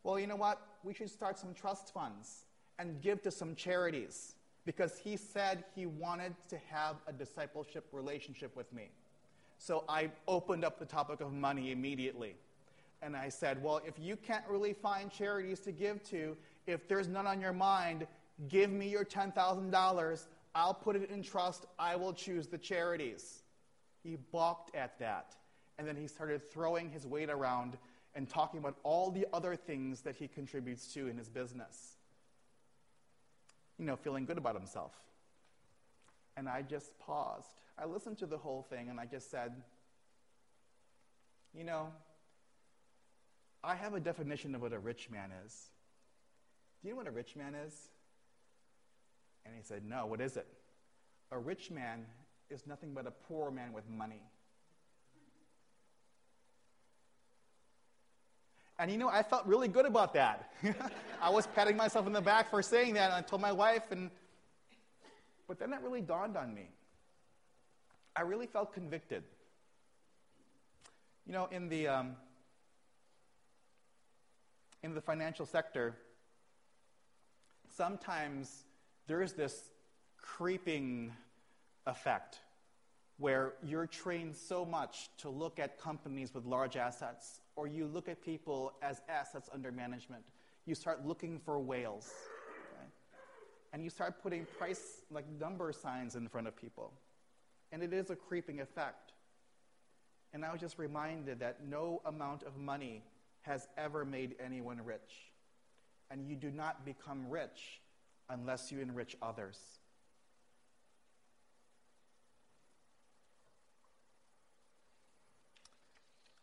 Well, 0.04 0.18
you 0.18 0.26
know 0.26 0.36
what? 0.36 0.60
We 0.84 0.92
should 0.92 1.08
start 1.08 1.38
some 1.38 1.54
trust 1.54 1.94
funds 1.94 2.44
and 2.78 3.00
give 3.00 3.22
to 3.22 3.30
some 3.30 3.54
charities 3.54 4.34
because 4.66 4.98
he 4.98 5.16
said 5.16 5.64
he 5.74 5.86
wanted 5.86 6.34
to 6.50 6.58
have 6.70 6.96
a 7.06 7.14
discipleship 7.14 7.86
relationship 7.92 8.54
with 8.54 8.70
me. 8.74 8.90
So 9.64 9.84
I 9.88 10.10
opened 10.26 10.64
up 10.64 10.80
the 10.80 10.84
topic 10.84 11.20
of 11.20 11.32
money 11.32 11.70
immediately. 11.70 12.34
And 13.00 13.16
I 13.16 13.28
said, 13.28 13.62
Well, 13.62 13.80
if 13.86 13.94
you 13.96 14.16
can't 14.16 14.44
really 14.48 14.72
find 14.72 15.08
charities 15.08 15.60
to 15.60 15.70
give 15.70 16.02
to, 16.10 16.36
if 16.66 16.88
there's 16.88 17.06
none 17.06 17.28
on 17.28 17.40
your 17.40 17.52
mind, 17.52 18.08
give 18.48 18.72
me 18.72 18.88
your 18.88 19.04
$10,000. 19.04 20.26
I'll 20.56 20.74
put 20.74 20.96
it 20.96 21.10
in 21.10 21.22
trust. 21.22 21.66
I 21.78 21.94
will 21.94 22.12
choose 22.12 22.48
the 22.48 22.58
charities. 22.58 23.44
He 24.02 24.16
balked 24.32 24.74
at 24.74 24.98
that. 24.98 25.36
And 25.78 25.86
then 25.86 25.94
he 25.94 26.08
started 26.08 26.42
throwing 26.50 26.90
his 26.90 27.06
weight 27.06 27.30
around 27.30 27.78
and 28.16 28.28
talking 28.28 28.58
about 28.58 28.78
all 28.82 29.12
the 29.12 29.28
other 29.32 29.54
things 29.54 30.00
that 30.00 30.16
he 30.16 30.26
contributes 30.26 30.92
to 30.94 31.06
in 31.06 31.16
his 31.16 31.28
business. 31.28 31.98
You 33.78 33.84
know, 33.84 33.94
feeling 33.94 34.24
good 34.24 34.38
about 34.38 34.56
himself. 34.56 34.92
And 36.36 36.48
I 36.48 36.62
just 36.62 36.98
paused. 36.98 37.48
I 37.78 37.86
listened 37.86 38.18
to 38.18 38.26
the 38.26 38.38
whole 38.38 38.62
thing 38.62 38.88
and 38.88 38.98
I 38.98 39.06
just 39.06 39.30
said, 39.30 39.52
you 41.54 41.64
know, 41.64 41.88
I 43.64 43.74
have 43.74 43.94
a 43.94 44.00
definition 44.00 44.54
of 44.54 44.62
what 44.62 44.72
a 44.72 44.78
rich 44.78 45.08
man 45.10 45.30
is. 45.44 45.70
Do 46.82 46.88
you 46.88 46.94
know 46.94 46.98
what 46.98 47.06
a 47.06 47.12
rich 47.12 47.36
man 47.36 47.54
is? 47.54 47.72
And 49.44 49.54
he 49.56 49.62
said, 49.62 49.84
No, 49.84 50.06
what 50.06 50.20
is 50.20 50.36
it? 50.36 50.46
A 51.30 51.38
rich 51.38 51.70
man 51.70 52.04
is 52.50 52.66
nothing 52.66 52.92
but 52.92 53.06
a 53.06 53.10
poor 53.10 53.50
man 53.50 53.72
with 53.72 53.88
money. 53.88 54.22
And 58.78 58.90
you 58.90 58.98
know, 58.98 59.08
I 59.08 59.22
felt 59.22 59.46
really 59.46 59.68
good 59.68 59.86
about 59.86 60.14
that. 60.14 60.52
I 61.22 61.30
was 61.30 61.46
patting 61.46 61.76
myself 61.76 62.06
in 62.06 62.12
the 62.12 62.20
back 62.20 62.50
for 62.50 62.62
saying 62.62 62.94
that, 62.94 63.10
and 63.10 63.14
I 63.14 63.20
told 63.20 63.40
my 63.40 63.52
wife, 63.52 63.92
and 63.92 64.10
but 65.52 65.58
then 65.58 65.68
that 65.68 65.82
really 65.82 66.00
dawned 66.00 66.34
on 66.34 66.54
me. 66.54 66.70
I 68.16 68.22
really 68.22 68.46
felt 68.46 68.72
convicted. 68.72 69.22
You 71.26 71.34
know, 71.34 71.46
in 71.52 71.68
the 71.68 71.88
um, 71.88 72.16
in 74.82 74.94
the 74.94 75.02
financial 75.02 75.44
sector, 75.44 75.94
sometimes 77.68 78.64
there 79.06 79.20
is 79.20 79.34
this 79.34 79.72
creeping 80.16 81.12
effect 81.84 82.38
where 83.18 83.52
you're 83.62 83.86
trained 83.86 84.34
so 84.34 84.64
much 84.64 85.10
to 85.18 85.28
look 85.28 85.58
at 85.58 85.78
companies 85.78 86.32
with 86.32 86.46
large 86.46 86.78
assets, 86.78 87.40
or 87.56 87.66
you 87.66 87.84
look 87.84 88.08
at 88.08 88.22
people 88.22 88.72
as 88.80 89.02
assets 89.06 89.50
under 89.52 89.70
management. 89.70 90.24
You 90.64 90.74
start 90.74 91.04
looking 91.04 91.38
for 91.38 91.60
whales. 91.60 92.10
And 93.72 93.82
you 93.82 93.90
start 93.90 94.22
putting 94.22 94.46
price, 94.58 95.02
like 95.10 95.24
number 95.40 95.72
signs 95.72 96.14
in 96.14 96.28
front 96.28 96.46
of 96.46 96.56
people. 96.56 96.92
And 97.70 97.82
it 97.82 97.92
is 97.92 98.10
a 98.10 98.16
creeping 98.16 98.60
effect. 98.60 99.12
And 100.34 100.44
I 100.44 100.52
was 100.52 100.60
just 100.60 100.78
reminded 100.78 101.40
that 101.40 101.66
no 101.66 102.02
amount 102.04 102.42
of 102.42 102.56
money 102.56 103.02
has 103.42 103.68
ever 103.76 104.04
made 104.04 104.34
anyone 104.44 104.80
rich. 104.84 105.32
And 106.10 106.26
you 106.28 106.36
do 106.36 106.50
not 106.50 106.84
become 106.84 107.28
rich 107.28 107.80
unless 108.28 108.70
you 108.70 108.80
enrich 108.80 109.16
others. 109.22 109.58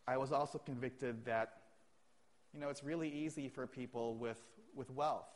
I 0.08 0.18
was 0.18 0.32
also 0.32 0.58
convicted 0.58 1.26
that, 1.26 1.54
you 2.52 2.60
know, 2.60 2.70
it's 2.70 2.84
really 2.84 3.10
easy 3.10 3.48
for 3.48 3.68
people 3.68 4.16
with, 4.16 4.42
with 4.76 4.90
wealth 4.90 5.28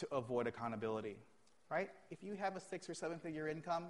to 0.00 0.14
avoid 0.14 0.46
accountability, 0.46 1.16
right? 1.70 1.90
If 2.10 2.22
you 2.22 2.34
have 2.34 2.56
a 2.56 2.60
six 2.60 2.88
or 2.88 2.94
seven 2.94 3.18
figure 3.18 3.48
income, 3.48 3.84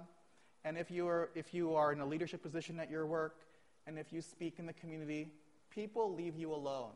and 0.63 0.77
if 0.77 0.91
you, 0.91 1.07
are, 1.07 1.29
if 1.35 1.53
you 1.53 1.75
are 1.75 1.91
in 1.91 1.99
a 1.99 2.05
leadership 2.05 2.43
position 2.43 2.79
at 2.79 2.89
your 2.89 3.05
work, 3.05 3.39
and 3.87 3.97
if 3.97 4.13
you 4.13 4.21
speak 4.21 4.59
in 4.59 4.65
the 4.65 4.73
community, 4.73 5.31
people 5.69 6.13
leave 6.13 6.35
you 6.35 6.53
alone. 6.53 6.91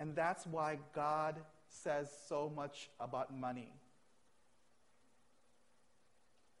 And 0.00 0.14
that's 0.14 0.46
why 0.46 0.78
God 0.94 1.36
says 1.68 2.10
so 2.28 2.50
much 2.54 2.90
about 2.98 3.36
money. 3.36 3.72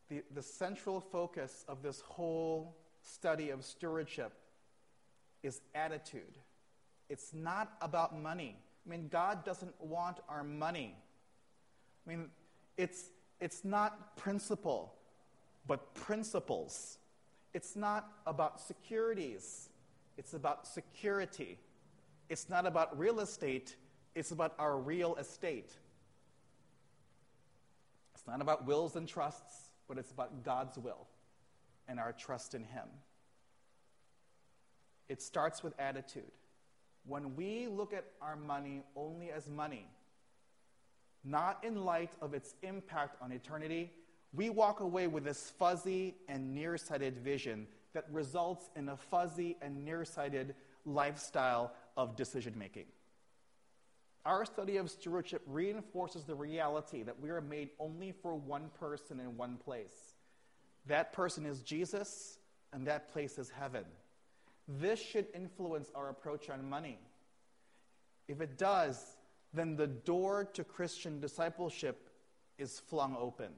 The, 0.08 0.22
the 0.34 0.42
central 0.42 1.00
focus 1.00 1.64
of 1.68 1.82
this 1.82 2.00
whole 2.00 2.76
study 3.02 3.50
of 3.50 3.64
stewardship 3.64 4.32
is 5.42 5.60
attitude. 5.74 6.38
It's 7.08 7.32
not 7.34 7.72
about 7.80 8.18
money. 8.18 8.56
I 8.86 8.90
mean, 8.90 9.08
God 9.08 9.44
doesn't 9.44 9.74
want 9.80 10.18
our 10.28 10.44
money. 10.44 10.96
I 12.06 12.10
mean, 12.10 12.26
it's, 12.76 13.10
it's 13.40 13.64
not 13.64 14.16
principal, 14.16 14.94
but 15.66 15.94
principles. 15.94 16.98
It's 17.54 17.76
not 17.76 18.12
about 18.26 18.60
securities, 18.60 19.68
it's 20.18 20.34
about 20.34 20.66
security. 20.66 21.58
It's 22.30 22.48
not 22.48 22.66
about 22.66 22.98
real 22.98 23.20
estate, 23.20 23.76
it's 24.14 24.30
about 24.30 24.54
our 24.58 24.78
real 24.78 25.16
estate. 25.16 25.70
It's 28.14 28.26
not 28.26 28.40
about 28.40 28.64
wills 28.66 28.96
and 28.96 29.06
trusts, 29.06 29.70
but 29.88 29.98
it's 29.98 30.10
about 30.10 30.44
God's 30.44 30.78
will 30.78 31.06
and 31.86 32.00
our 32.00 32.12
trust 32.12 32.54
in 32.54 32.64
Him. 32.64 32.86
It 35.08 35.20
starts 35.20 35.62
with 35.62 35.78
attitude. 35.78 36.32
When 37.06 37.36
we 37.36 37.66
look 37.66 37.92
at 37.92 38.04
our 38.22 38.36
money 38.36 38.82
only 38.96 39.30
as 39.30 39.48
money, 39.48 39.86
not 41.22 41.62
in 41.64 41.84
light 41.84 42.12
of 42.20 42.34
its 42.34 42.54
impact 42.62 43.16
on 43.22 43.32
eternity, 43.32 43.92
we 44.32 44.50
walk 44.50 44.80
away 44.80 45.06
with 45.06 45.24
this 45.24 45.52
fuzzy 45.58 46.16
and 46.28 46.54
nearsighted 46.54 47.18
vision 47.18 47.66
that 47.92 48.04
results 48.10 48.70
in 48.74 48.88
a 48.88 48.96
fuzzy 48.96 49.56
and 49.62 49.84
nearsighted 49.84 50.54
lifestyle 50.84 51.72
of 51.96 52.16
decision 52.16 52.54
making. 52.58 52.86
Our 54.26 54.44
study 54.44 54.78
of 54.78 54.90
stewardship 54.90 55.42
reinforces 55.46 56.24
the 56.24 56.34
reality 56.34 57.02
that 57.02 57.20
we 57.20 57.30
are 57.30 57.42
made 57.42 57.70
only 57.78 58.12
for 58.12 58.34
one 58.34 58.70
person 58.80 59.20
in 59.20 59.36
one 59.36 59.58
place. 59.62 60.14
That 60.86 61.12
person 61.12 61.44
is 61.44 61.60
Jesus, 61.62 62.38
and 62.72 62.86
that 62.86 63.12
place 63.12 63.38
is 63.38 63.50
heaven. 63.50 63.84
This 64.66 65.00
should 65.00 65.26
influence 65.34 65.90
our 65.94 66.08
approach 66.08 66.48
on 66.48 66.68
money. 66.68 66.98
If 68.28 68.40
it 68.40 68.56
does, 68.56 69.02
then 69.52 69.76
the 69.76 69.86
door 69.86 70.44
to 70.54 70.64
Christian 70.64 71.20
discipleship 71.20 72.10
is 72.58 72.80
flung 72.80 73.16
open. 73.18 73.50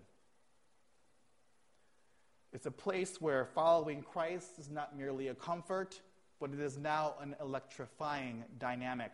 It's 2.52 2.66
a 2.66 2.70
place 2.70 3.20
where 3.20 3.44
following 3.44 4.02
Christ 4.02 4.58
is 4.58 4.70
not 4.70 4.96
merely 4.96 5.28
a 5.28 5.34
comfort, 5.34 6.00
but 6.40 6.50
it 6.52 6.60
is 6.60 6.78
now 6.78 7.14
an 7.20 7.36
electrifying 7.40 8.44
dynamic. 8.58 9.12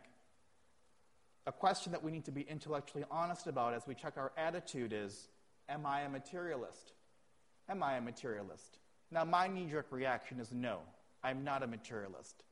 A 1.46 1.52
question 1.52 1.92
that 1.92 2.02
we 2.02 2.12
need 2.12 2.24
to 2.26 2.30
be 2.30 2.42
intellectually 2.42 3.04
honest 3.10 3.48
about 3.48 3.74
as 3.74 3.86
we 3.86 3.94
check 3.94 4.14
our 4.16 4.32
attitude 4.36 4.92
is 4.92 5.28
Am 5.68 5.86
I 5.86 6.02
a 6.02 6.08
materialist? 6.08 6.92
Am 7.68 7.82
I 7.82 7.96
a 7.96 8.00
materialist? 8.00 8.78
Now, 9.10 9.24
my 9.24 9.48
knee 9.48 9.66
jerk 9.70 9.86
reaction 9.90 10.40
is 10.40 10.52
no. 10.52 10.80
I'm 11.22 11.44
not 11.44 11.62
a 11.62 11.66
materialist. 11.66 12.44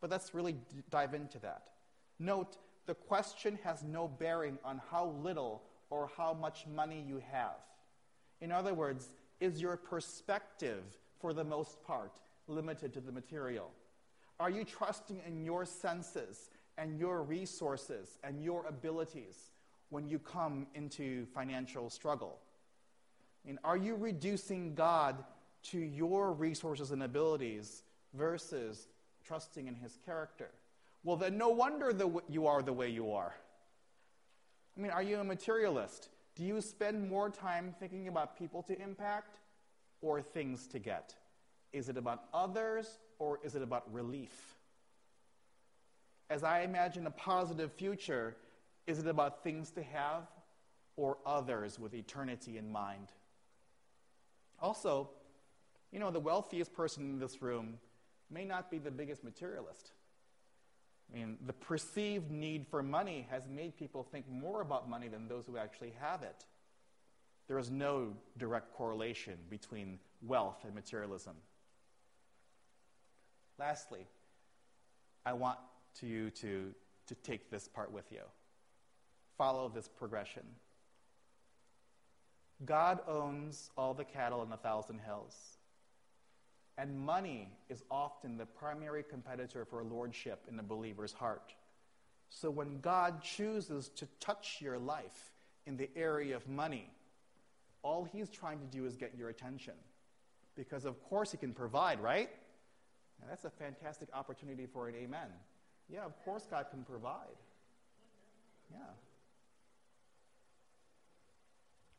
But 0.00 0.10
let's 0.10 0.34
really 0.34 0.52
d- 0.52 0.82
dive 0.90 1.14
into 1.14 1.38
that. 1.40 1.70
Note, 2.18 2.56
the 2.86 2.94
question 2.94 3.58
has 3.64 3.82
no 3.82 4.08
bearing 4.08 4.58
on 4.64 4.80
how 4.90 5.14
little 5.22 5.62
or 5.90 6.10
how 6.16 6.34
much 6.34 6.66
money 6.66 7.04
you 7.06 7.22
have. 7.30 7.56
In 8.40 8.52
other 8.52 8.74
words, 8.74 9.08
is 9.40 9.60
your 9.60 9.76
perspective, 9.76 10.82
for 11.20 11.32
the 11.32 11.44
most 11.44 11.82
part, 11.82 12.20
limited 12.48 12.92
to 12.94 13.00
the 13.00 13.12
material? 13.12 13.70
Are 14.38 14.50
you 14.50 14.64
trusting 14.64 15.20
in 15.26 15.44
your 15.44 15.64
senses 15.64 16.50
and 16.78 16.98
your 16.98 17.22
resources 17.22 18.18
and 18.22 18.42
your 18.42 18.66
abilities 18.66 19.50
when 19.88 20.06
you 20.06 20.18
come 20.18 20.66
into 20.74 21.26
financial 21.26 21.88
struggle? 21.88 22.38
And 23.46 23.58
are 23.64 23.76
you 23.76 23.94
reducing 23.94 24.74
God 24.74 25.24
to 25.70 25.78
your 25.78 26.32
resources 26.32 26.90
and 26.90 27.02
abilities 27.02 27.82
versus 28.14 28.88
trusting 29.26 29.66
in 29.66 29.74
his 29.74 29.98
character. 30.04 30.50
Well, 31.04 31.16
then 31.16 31.38
no 31.38 31.50
wonder 31.50 31.92
the, 31.92 32.20
you 32.28 32.46
are 32.46 32.62
the 32.62 32.72
way 32.72 32.88
you 32.88 33.12
are. 33.12 33.34
I 34.76 34.80
mean, 34.80 34.90
are 34.90 35.02
you 35.02 35.18
a 35.18 35.24
materialist? 35.24 36.08
Do 36.34 36.44
you 36.44 36.60
spend 36.60 37.08
more 37.08 37.30
time 37.30 37.74
thinking 37.78 38.08
about 38.08 38.38
people 38.38 38.62
to 38.64 38.80
impact 38.80 39.38
or 40.02 40.20
things 40.20 40.66
to 40.68 40.78
get? 40.78 41.14
Is 41.72 41.88
it 41.88 41.96
about 41.96 42.24
others 42.34 42.98
or 43.18 43.38
is 43.42 43.54
it 43.54 43.62
about 43.62 43.92
relief? 43.92 44.56
As 46.28 46.42
I 46.42 46.62
imagine 46.62 47.06
a 47.06 47.10
positive 47.10 47.72
future, 47.72 48.36
is 48.86 48.98
it 48.98 49.06
about 49.06 49.42
things 49.42 49.70
to 49.72 49.82
have 49.82 50.24
or 50.96 51.18
others 51.24 51.78
with 51.78 51.94
eternity 51.94 52.58
in 52.58 52.70
mind? 52.70 53.08
Also, 54.60 55.10
you 55.92 55.98
know, 55.98 56.10
the 56.10 56.20
wealthiest 56.20 56.72
person 56.72 57.04
in 57.04 57.18
this 57.18 57.40
room 57.40 57.78
may 58.30 58.44
not 58.44 58.70
be 58.70 58.78
the 58.78 58.90
biggest 58.90 59.24
materialist. 59.24 59.92
I 61.10 61.18
mean, 61.18 61.38
the 61.46 61.52
perceived 61.52 62.30
need 62.30 62.66
for 62.68 62.82
money 62.82 63.26
has 63.30 63.48
made 63.48 63.76
people 63.76 64.02
think 64.02 64.28
more 64.28 64.60
about 64.60 64.88
money 64.88 65.08
than 65.08 65.28
those 65.28 65.46
who 65.46 65.56
actually 65.56 65.92
have 66.00 66.22
it. 66.22 66.44
There 67.46 67.58
is 67.58 67.70
no 67.70 68.14
direct 68.38 68.74
correlation 68.74 69.34
between 69.48 70.00
wealth 70.20 70.64
and 70.64 70.74
materialism. 70.74 71.36
Lastly, 73.58 74.06
I 75.24 75.32
want 75.32 75.58
you 76.02 76.30
to, 76.30 76.74
to 77.06 77.14
take 77.16 77.50
this 77.50 77.68
part 77.68 77.92
with 77.92 78.10
you. 78.10 78.22
Follow 79.38 79.68
this 79.68 79.88
progression. 79.88 80.42
God 82.64 83.00
owns 83.06 83.70
all 83.76 83.94
the 83.94 84.04
cattle 84.04 84.42
in 84.42 84.50
a 84.50 84.56
thousand 84.56 85.00
hills. 85.00 85.55
And 86.78 86.98
money 86.98 87.48
is 87.70 87.82
often 87.90 88.36
the 88.36 88.46
primary 88.46 89.02
competitor 89.02 89.64
for 89.64 89.82
lordship 89.82 90.44
in 90.48 90.56
the 90.56 90.62
believer's 90.62 91.12
heart. 91.12 91.54
So 92.28 92.50
when 92.50 92.80
God 92.80 93.22
chooses 93.22 93.88
to 93.96 94.06
touch 94.20 94.58
your 94.60 94.78
life 94.78 95.32
in 95.66 95.76
the 95.76 95.88
area 95.96 96.36
of 96.36 96.46
money, 96.48 96.90
all 97.82 98.04
he's 98.04 98.28
trying 98.28 98.58
to 98.58 98.66
do 98.66 98.84
is 98.84 98.96
get 98.96 99.16
your 99.16 99.30
attention. 99.30 99.74
Because 100.54 100.84
of 100.84 101.02
course 101.04 101.30
he 101.30 101.38
can 101.38 101.52
provide, 101.52 102.00
right? 102.00 102.28
And 103.20 103.30
that's 103.30 103.44
a 103.44 103.50
fantastic 103.50 104.08
opportunity 104.12 104.66
for 104.66 104.88
an 104.88 104.94
amen. 104.96 105.28
Yeah, 105.88 106.04
of 106.04 106.18
course 106.24 106.46
God 106.50 106.66
can 106.70 106.82
provide. 106.82 107.36
Yeah. 108.70 108.78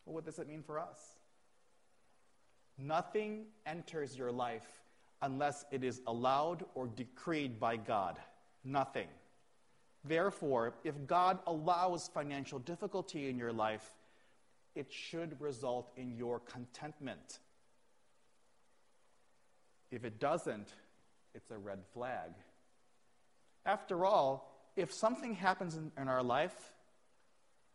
Well, 0.05 0.15
what 0.15 0.25
does 0.25 0.39
it 0.39 0.47
mean 0.47 0.61
for 0.61 0.79
us? 0.79 0.99
Nothing 2.77 3.45
enters 3.65 4.17
your 4.17 4.31
life 4.31 4.67
unless 5.21 5.65
it 5.71 5.83
is 5.83 6.01
allowed 6.05 6.63
or 6.75 6.87
decreed 6.87 7.59
by 7.59 7.77
God. 7.77 8.17
Nothing. 8.63 9.07
Therefore, 10.03 10.73
if 10.83 11.07
God 11.07 11.39
allows 11.47 12.07
financial 12.13 12.59
difficulty 12.59 13.29
in 13.29 13.37
your 13.37 13.51
life, 13.51 13.93
it 14.75 14.91
should 14.91 15.41
result 15.41 15.91
in 15.97 16.15
your 16.15 16.39
contentment. 16.39 17.39
If 19.91 20.05
it 20.05 20.19
doesn't, 20.19 20.67
it's 21.33 21.49
a 21.49 21.57
red 21.57 21.79
flag. 21.93 22.31
After 23.65 24.05
all, 24.05 24.53
if 24.75 24.93
something 24.93 25.33
happens 25.33 25.75
in, 25.75 25.91
in, 25.99 26.07
our 26.07 26.23
life, 26.23 26.55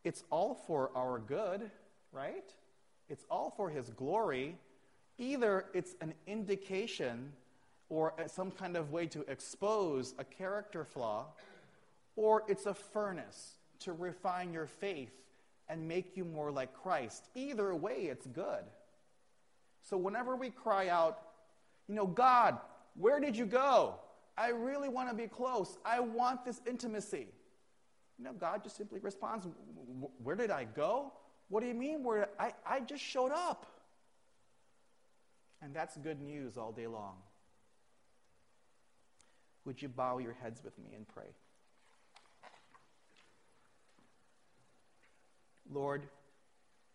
it's 0.05 0.23
all 0.31 0.55
for 0.55 0.91
our 0.95 1.19
good, 1.19 1.71
right? 2.13 2.55
It's 3.09 3.25
all 3.31 3.53
for 3.57 3.69
His 3.69 3.91
glory. 3.91 4.57
Either 5.19 5.67
it's 5.75 5.95
an 6.01 6.15
indication 6.27 7.33
or 7.89 8.15
uh, 8.19 8.27
some 8.27 8.51
kind 8.51 8.77
of 8.77 8.91
way 8.91 9.07
to 9.07 9.21
expose 9.31 10.15
a 10.19 10.25
character 10.25 10.85
flaw, 10.85 11.27
or 12.17 12.43
it's 12.49 12.67
a 12.67 12.75
furnace 12.75 13.57
to 13.81 13.93
refine 13.93 14.53
your 14.53 14.67
faith 14.67 15.13
and 15.69 15.87
make 15.87 16.17
you 16.17 16.25
more 16.25 16.51
like 16.51 16.73
Christ. 16.75 17.29
Either 17.35 17.75
way, 17.75 18.09
it's 18.11 18.27
good. 18.27 18.65
So 19.83 19.97
whenever 19.97 20.37
we 20.37 20.51
cry 20.51 20.89
out, 20.89 21.21
you 21.89 21.95
know, 21.95 22.07
God, 22.07 22.59
where 22.95 23.21
did 23.21 23.37
you 23.37 23.47
go? 23.47 23.97
I 24.37 24.49
really 24.49 24.89
want 24.89 25.09
to 25.11 25.15
be 25.15 25.27
close. 25.27 25.77
I 25.85 26.01
want 26.01 26.45
this 26.45 26.61
intimacy. 26.67 27.27
You 28.19 28.25
know, 28.25 28.33
God 28.33 28.63
just 28.63 28.77
simply 28.77 29.01
responds, 29.01 29.47
Where 30.23 30.37
did 30.37 30.51
I 30.51 30.65
go? 30.65 31.13
What 31.49 31.61
do 31.61 31.67
you 31.67 31.75
mean? 31.75 32.03
Where 32.03 32.29
I, 32.39 32.53
I 32.67 32.81
just 32.81 33.03
showed 33.03 33.33
up. 33.33 33.67
And 35.63 35.73
that's 35.73 35.97
good 35.97 36.21
news 36.21 36.57
all 36.57 36.73
day 36.73 36.89
long. 36.89 37.15
Would 39.65 39.81
you 39.81 39.89
bow 39.89 40.19
your 40.19 40.33
heads 40.33 40.63
with 40.65 40.77
me 40.79 40.91
and 40.97 41.07
pray? 41.07 41.29
Lord, 45.71 46.03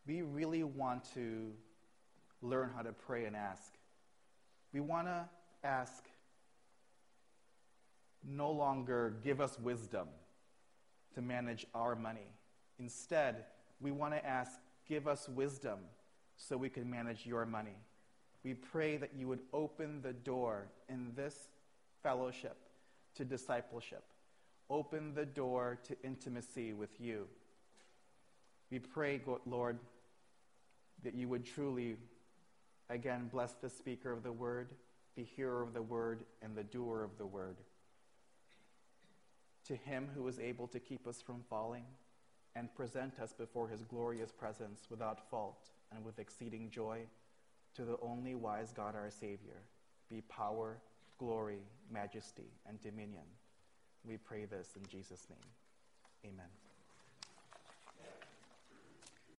we 0.06 0.22
really 0.22 0.64
want 0.64 1.06
to 1.14 1.54
learn 2.42 2.70
how 2.76 2.82
to 2.82 2.92
pray 2.92 3.26
and 3.26 3.36
ask. 3.36 3.74
We 4.74 4.82
want 4.82 5.08
to 5.08 5.26
ask 5.64 6.04
no 8.28 8.52
longer 8.52 9.16
give 9.24 9.40
us 9.40 9.58
wisdom 9.58 10.10
to 11.16 11.22
manage 11.22 11.66
our 11.74 11.96
money. 11.96 12.28
Instead, 12.80 13.46
we 13.80 13.92
want 13.92 14.14
to 14.14 14.26
ask 14.26 14.60
give 14.88 15.08
us 15.08 15.30
wisdom 15.30 15.80
so 16.36 16.58
we 16.58 16.70
can 16.70 16.90
manage 16.90 17.26
your 17.26 17.46
money. 17.46 17.78
We 18.48 18.54
pray 18.54 18.96
that 18.96 19.10
you 19.14 19.28
would 19.28 19.42
open 19.52 20.02
the 20.02 20.14
door 20.14 20.70
in 20.88 21.12
this 21.18 21.36
fellowship 22.02 22.56
to 23.16 23.26
discipleship. 23.26 24.06
Open 24.70 25.14
the 25.14 25.26
door 25.26 25.78
to 25.84 25.98
intimacy 26.02 26.72
with 26.72 26.98
you. 26.98 27.28
We 28.72 28.80
pray, 28.80 29.20
Lord, 29.46 29.80
that 31.04 31.14
you 31.14 31.28
would 31.28 31.46
truly, 31.46 31.98
again, 32.90 33.30
bless 33.30 33.52
the 33.52 33.70
speaker 33.70 34.14
of 34.14 34.24
the 34.24 34.32
word, 34.32 34.70
the 35.18 35.26
hearer 35.26 35.62
of 35.62 35.74
the 35.74 35.82
word, 35.82 36.24
and 36.42 36.56
the 36.56 36.64
doer 36.64 37.04
of 37.04 37.18
the 37.18 37.26
word. 37.26 37.58
To 39.66 39.76
him 39.76 40.08
who 40.16 40.26
is 40.30 40.40
able 40.40 40.68
to 40.68 40.80
keep 40.80 41.06
us 41.06 41.22
from 41.22 41.44
falling 41.50 41.84
and 42.56 42.74
present 42.74 43.20
us 43.20 43.34
before 43.34 43.68
his 43.68 43.84
glorious 43.84 44.32
presence 44.32 44.88
without 44.90 45.30
fault 45.30 45.68
and 45.94 46.06
with 46.06 46.18
exceeding 46.18 46.70
joy, 46.70 47.02
to 47.76 47.86
the 47.86 47.98
only 48.02 48.36
wise 48.36 48.72
God 48.72 48.96
our 48.96 49.10
Savior, 49.10 49.62
be 50.10 50.22
power, 50.22 50.78
glory, 51.18 51.62
majesty, 51.92 52.52
and 52.68 52.82
dominion. 52.82 53.24
We 54.04 54.18
pray 54.18 54.46
this 54.46 54.76
in 54.76 54.86
Jesus' 54.88 55.28
name. 55.30 56.32
Amen. 56.34 56.67